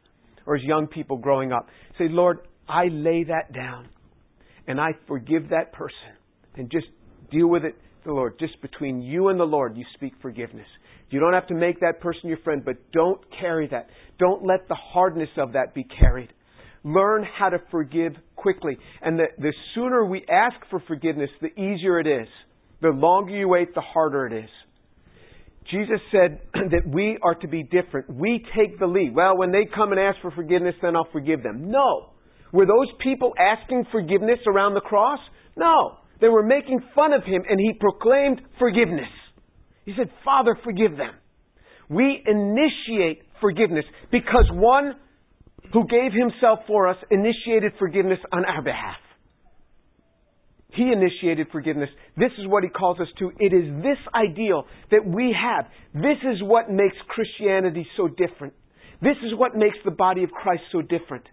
or 0.46 0.56
as 0.56 0.64
young 0.64 0.88
people 0.88 1.18
growing 1.18 1.52
up. 1.52 1.68
Say, 1.98 2.08
Lord, 2.10 2.40
I 2.68 2.86
lay 2.86 3.26
that 3.26 3.52
down 3.54 3.90
and 4.68 4.80
I 4.80 4.92
forgive 5.08 5.50
that 5.50 5.74
person 5.74 6.16
and 6.56 6.72
just 6.72 6.88
deal 7.32 7.48
with 7.48 7.66
it, 7.66 7.76
the 8.06 8.14
Lord. 8.14 8.40
Just 8.40 8.62
between 8.62 9.02
you 9.02 9.28
and 9.28 9.40
the 9.40 9.44
Lord, 9.44 9.76
you 9.76 9.84
speak 9.96 10.14
forgiveness. 10.22 10.68
You 11.10 11.20
don't 11.20 11.34
have 11.34 11.48
to 11.48 11.56
make 11.56 11.80
that 11.80 12.02
person 12.02 12.30
your 12.30 12.38
friend, 12.40 12.64
but 12.64 12.76
don't 12.92 13.20
carry 13.40 13.68
that. 13.70 13.88
Don't 14.20 14.46
let 14.46 14.68
the 14.68 14.76
hardness 14.76 15.30
of 15.38 15.54
that 15.54 15.74
be 15.74 15.86
carried. 16.00 16.30
Learn 16.84 17.26
how 17.38 17.50
to 17.50 17.58
forgive 17.72 18.14
quickly. 18.36 18.78
And 19.02 19.18
the, 19.20 19.26
the 19.38 19.54
sooner 19.76 20.06
we 20.06 20.24
ask 20.30 20.56
for 20.70 20.82
forgiveness, 20.88 21.30
the 21.42 21.48
easier 21.60 22.00
it 22.00 22.08
is. 22.08 22.28
The 22.82 22.90
longer 22.90 23.36
you 23.36 23.48
wait, 23.48 23.74
the 23.76 23.82
harder 23.82 24.28
it 24.28 24.34
is. 24.34 24.50
Jesus 25.72 26.00
said 26.12 26.40
that 26.54 26.88
we 26.88 27.18
are 27.22 27.36
to 27.36 27.48
be 27.48 27.64
different. 27.64 28.10
We 28.10 28.44
take 28.58 28.80
the 28.80 28.88
lead. 28.88 29.14
Well, 29.14 29.38
when 29.38 29.52
they 29.52 29.68
come 29.74 29.92
and 29.92 30.00
ask 30.00 30.20
for 30.22 30.32
forgiveness, 30.32 30.76
then 30.82 30.96
I'll 30.96 31.10
forgive 31.12 31.44
them. 31.44 31.70
No. 31.70 32.12
Were 32.52 32.66
those 32.66 32.88
people 33.04 33.34
asking 33.38 33.86
forgiveness 33.92 34.40
around 34.48 34.74
the 34.74 34.82
cross? 34.82 35.20
No. 35.56 35.98
They 36.22 36.30
were 36.30 36.44
making 36.44 36.80
fun 36.96 37.14
of 37.14 37.24
him, 37.24 37.44
and 37.48 37.60
he 37.60 37.74
proclaimed 37.80 38.42
forgiveness. 38.58 39.10
He 39.90 39.96
said, 39.98 40.12
Father, 40.24 40.56
forgive 40.64 40.98
them. 40.98 41.16
We 41.90 42.22
initiate 42.24 43.24
forgiveness 43.42 43.86
because 44.12 44.46
one 44.52 44.94
who 45.74 45.88
gave 45.88 46.12
himself 46.14 46.60
for 46.68 46.88
us 46.88 46.98
initiated 47.10 47.74
forgiveness 47.80 48.20
on 48.32 48.46
our 48.46 48.62
behalf. 48.62 48.98
He 50.74 50.92
initiated 50.92 51.48
forgiveness. 51.52 51.90
This 52.16 52.30
is 52.38 52.46
what 52.46 52.64
he 52.64 52.70
calls 52.70 53.00
us 53.00 53.08
to. 53.18 53.32
It 53.40 53.52
is 53.52 53.82
this 53.82 53.98
ideal 54.14 54.68
that 54.92 55.04
we 55.04 55.36
have. 55.36 55.66
This 55.96 56.22
is 56.22 56.44
what 56.44 56.70
makes 56.70 56.96
Christianity 57.08 57.88
so 57.98 58.08
different. 58.08 58.54
This 59.02 59.18
is 59.26 59.36
what 59.36 59.56
makes 59.56 59.78
the 59.84 59.92
body 59.92 60.24
of 60.24 60.30
Christ 60.30 60.62
so 60.72 60.84
different. 60.84 61.24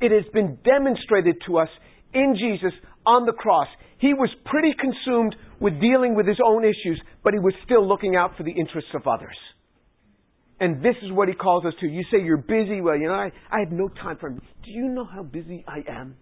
It 0.00 0.12
has 0.12 0.30
been 0.32 0.58
demonstrated 0.64 1.34
to 1.48 1.58
us 1.58 1.68
in 2.12 2.36
Jesus 2.38 2.78
on 3.06 3.26
the 3.26 3.32
cross. 3.32 3.68
He 3.98 4.14
was 4.14 4.30
pretty 4.44 4.74
consumed 4.78 5.34
with 5.60 5.80
dealing 5.80 6.14
with 6.14 6.26
his 6.26 6.38
own 6.44 6.64
issues, 6.64 7.00
but 7.22 7.32
he 7.32 7.38
was 7.38 7.54
still 7.64 7.86
looking 7.86 8.16
out 8.16 8.36
for 8.36 8.42
the 8.42 8.52
interests 8.52 8.90
of 8.94 9.06
others. 9.06 9.36
And 10.60 10.84
this 10.84 10.94
is 11.02 11.12
what 11.12 11.28
he 11.28 11.34
calls 11.34 11.64
us 11.64 11.74
to. 11.80 11.86
You 11.86 12.04
say 12.10 12.22
you're 12.22 12.36
busy. 12.36 12.80
Well, 12.80 12.96
you 12.96 13.08
know, 13.08 13.14
I, 13.14 13.32
I 13.50 13.60
have 13.60 13.72
no 13.72 13.88
time 13.88 14.18
for 14.20 14.28
him. 14.28 14.40
Do 14.64 14.70
you 14.70 14.88
know 14.88 15.04
how 15.04 15.22
busy 15.22 15.64
I 15.66 15.82
am? 15.90 16.16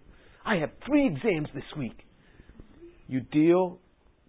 I 0.45 0.55
have 0.57 0.71
three 0.85 1.07
exams 1.07 1.49
this 1.53 1.63
week. 1.77 1.97
You 3.07 3.21
deal 3.21 3.79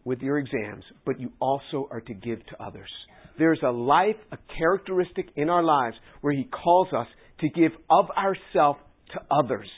with 0.04 0.20
your 0.20 0.38
exams, 0.38 0.84
but 1.06 1.18
you 1.18 1.32
also 1.40 1.88
are 1.90 2.00
to 2.02 2.14
give 2.14 2.44
to 2.46 2.62
others. 2.62 2.90
There's 3.38 3.60
a 3.64 3.70
life, 3.70 4.16
a 4.30 4.38
characteristic 4.58 5.30
in 5.36 5.48
our 5.48 5.62
lives 5.62 5.96
where 6.20 6.32
He 6.32 6.44
calls 6.44 6.88
us 6.92 7.06
to 7.40 7.48
give 7.48 7.72
of 7.90 8.06
ourselves 8.10 8.78
to 9.12 9.20
others. 9.30 9.68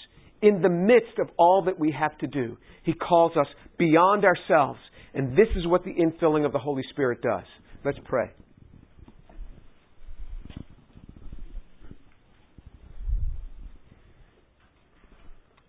In 0.43 0.63
the 0.63 0.69
midst 0.69 1.19
of 1.19 1.29
all 1.39 1.65
that 1.67 1.79
we 1.79 1.93
have 1.93 2.17
to 2.19 2.27
do, 2.27 2.57
He 2.83 2.93
calls 2.93 3.33
us 3.37 3.47
beyond 3.79 4.25
ourselves. 4.25 4.79
And 5.15 5.33
this 5.33 5.49
is 5.57 5.67
what 5.67 5.85
the 5.85 5.95
infilling 5.95 6.45
of 6.45 6.53
the 6.53 6.59
Holy 6.59 6.83
Spirit 6.91 7.23
does. 7.23 7.45
Let's 7.85 7.99
pray. 8.05 8.31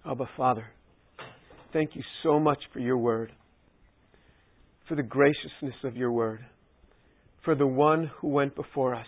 Abba, 0.05 0.29
Father 0.35 0.65
thank 1.77 1.95
you 1.95 2.01
so 2.23 2.39
much 2.39 2.57
for 2.73 2.79
your 2.79 2.97
word, 2.97 3.31
for 4.87 4.95
the 4.95 5.03
graciousness 5.03 5.75
of 5.83 5.95
your 5.95 6.11
word, 6.11 6.39
for 7.45 7.53
the 7.53 7.67
one 7.67 8.09
who 8.19 8.27
went 8.29 8.55
before 8.55 8.95
us 8.95 9.05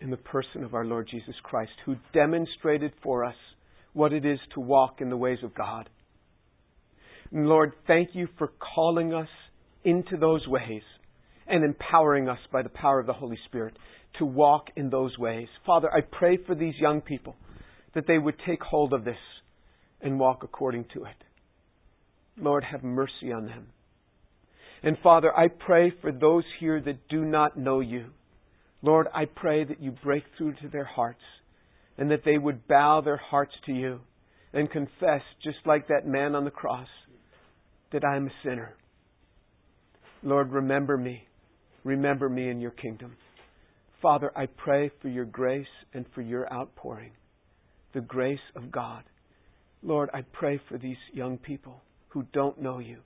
in 0.00 0.10
the 0.10 0.16
person 0.16 0.64
of 0.64 0.72
our 0.72 0.86
Lord 0.86 1.08
Jesus 1.10 1.34
Christ, 1.42 1.72
who 1.84 1.96
demonstrated 2.14 2.92
for 3.02 3.24
us 3.24 3.34
what 3.92 4.12
it 4.12 4.24
is 4.24 4.38
to 4.54 4.60
walk 4.60 5.00
in 5.00 5.10
the 5.10 5.16
ways 5.16 5.38
of 5.42 5.54
God. 5.54 5.88
And 7.30 7.46
Lord, 7.46 7.72
thank 7.86 8.10
you 8.14 8.28
for 8.38 8.52
calling 8.74 9.14
us 9.14 9.28
into 9.84 10.16
those 10.16 10.46
ways 10.46 10.82
and 11.46 11.64
empowering 11.64 12.28
us 12.28 12.38
by 12.52 12.62
the 12.62 12.68
power 12.68 13.00
of 13.00 13.06
the 13.06 13.12
Holy 13.12 13.38
Spirit 13.46 13.76
to 14.18 14.24
walk 14.24 14.66
in 14.76 14.90
those 14.90 15.16
ways. 15.18 15.48
Father, 15.66 15.90
I 15.92 16.00
pray 16.00 16.38
for 16.46 16.54
these 16.54 16.74
young 16.78 17.00
people 17.00 17.36
that 17.94 18.06
they 18.06 18.18
would 18.18 18.36
take 18.46 18.62
hold 18.62 18.92
of 18.92 19.04
this 19.04 19.16
and 20.00 20.18
walk 20.18 20.42
according 20.42 20.86
to 20.94 21.04
it. 21.04 21.16
Lord, 22.38 22.64
have 22.64 22.82
mercy 22.82 23.32
on 23.34 23.46
them. 23.46 23.68
And 24.82 24.96
Father, 25.02 25.36
I 25.36 25.48
pray 25.48 25.92
for 26.00 26.10
those 26.10 26.44
here 26.58 26.80
that 26.80 27.08
do 27.08 27.24
not 27.24 27.56
know 27.56 27.80
you. 27.80 28.06
Lord, 28.82 29.06
I 29.14 29.26
pray 29.26 29.64
that 29.64 29.80
you 29.80 29.92
break 30.02 30.24
through 30.36 30.54
to 30.54 30.68
their 30.68 30.84
hearts 30.84 31.20
and 31.98 32.10
that 32.10 32.24
they 32.24 32.38
would 32.38 32.66
bow 32.66 33.00
their 33.00 33.16
hearts 33.16 33.52
to 33.66 33.72
you 33.72 34.00
and 34.52 34.70
confess, 34.70 35.22
just 35.42 35.58
like 35.64 35.88
that 35.88 36.06
man 36.06 36.34
on 36.34 36.44
the 36.44 36.50
cross, 36.50 36.88
that 37.92 38.04
I 38.04 38.16
am 38.16 38.26
a 38.26 38.30
sinner. 38.42 38.74
Lord, 40.22 40.52
remember 40.52 40.96
me. 40.96 41.26
Remember 41.84 42.28
me 42.28 42.48
in 42.48 42.60
your 42.60 42.70
kingdom. 42.70 43.16
Father, 44.00 44.32
I 44.36 44.46
pray 44.46 44.90
for 45.00 45.08
your 45.08 45.24
grace 45.24 45.66
and 45.94 46.06
for 46.14 46.22
your 46.22 46.52
outpouring, 46.52 47.12
the 47.92 48.00
grace 48.00 48.38
of 48.56 48.70
God 48.70 49.04
Lord, 49.82 50.10
I 50.14 50.22
pray 50.32 50.60
for 50.68 50.78
these 50.78 50.96
young 51.12 51.38
people 51.38 51.82
who 52.08 52.24
don't 52.32 52.60
know 52.60 52.78
you. 52.78 52.98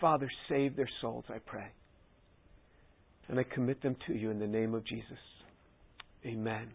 Father, 0.00 0.30
save 0.48 0.76
their 0.76 0.88
souls, 1.00 1.24
I 1.28 1.38
pray. 1.38 1.68
And 3.28 3.38
I 3.38 3.44
commit 3.44 3.82
them 3.82 3.96
to 4.06 4.14
you 4.14 4.30
in 4.30 4.38
the 4.38 4.46
name 4.46 4.74
of 4.74 4.84
Jesus. 4.84 5.18
Amen. 6.24 6.68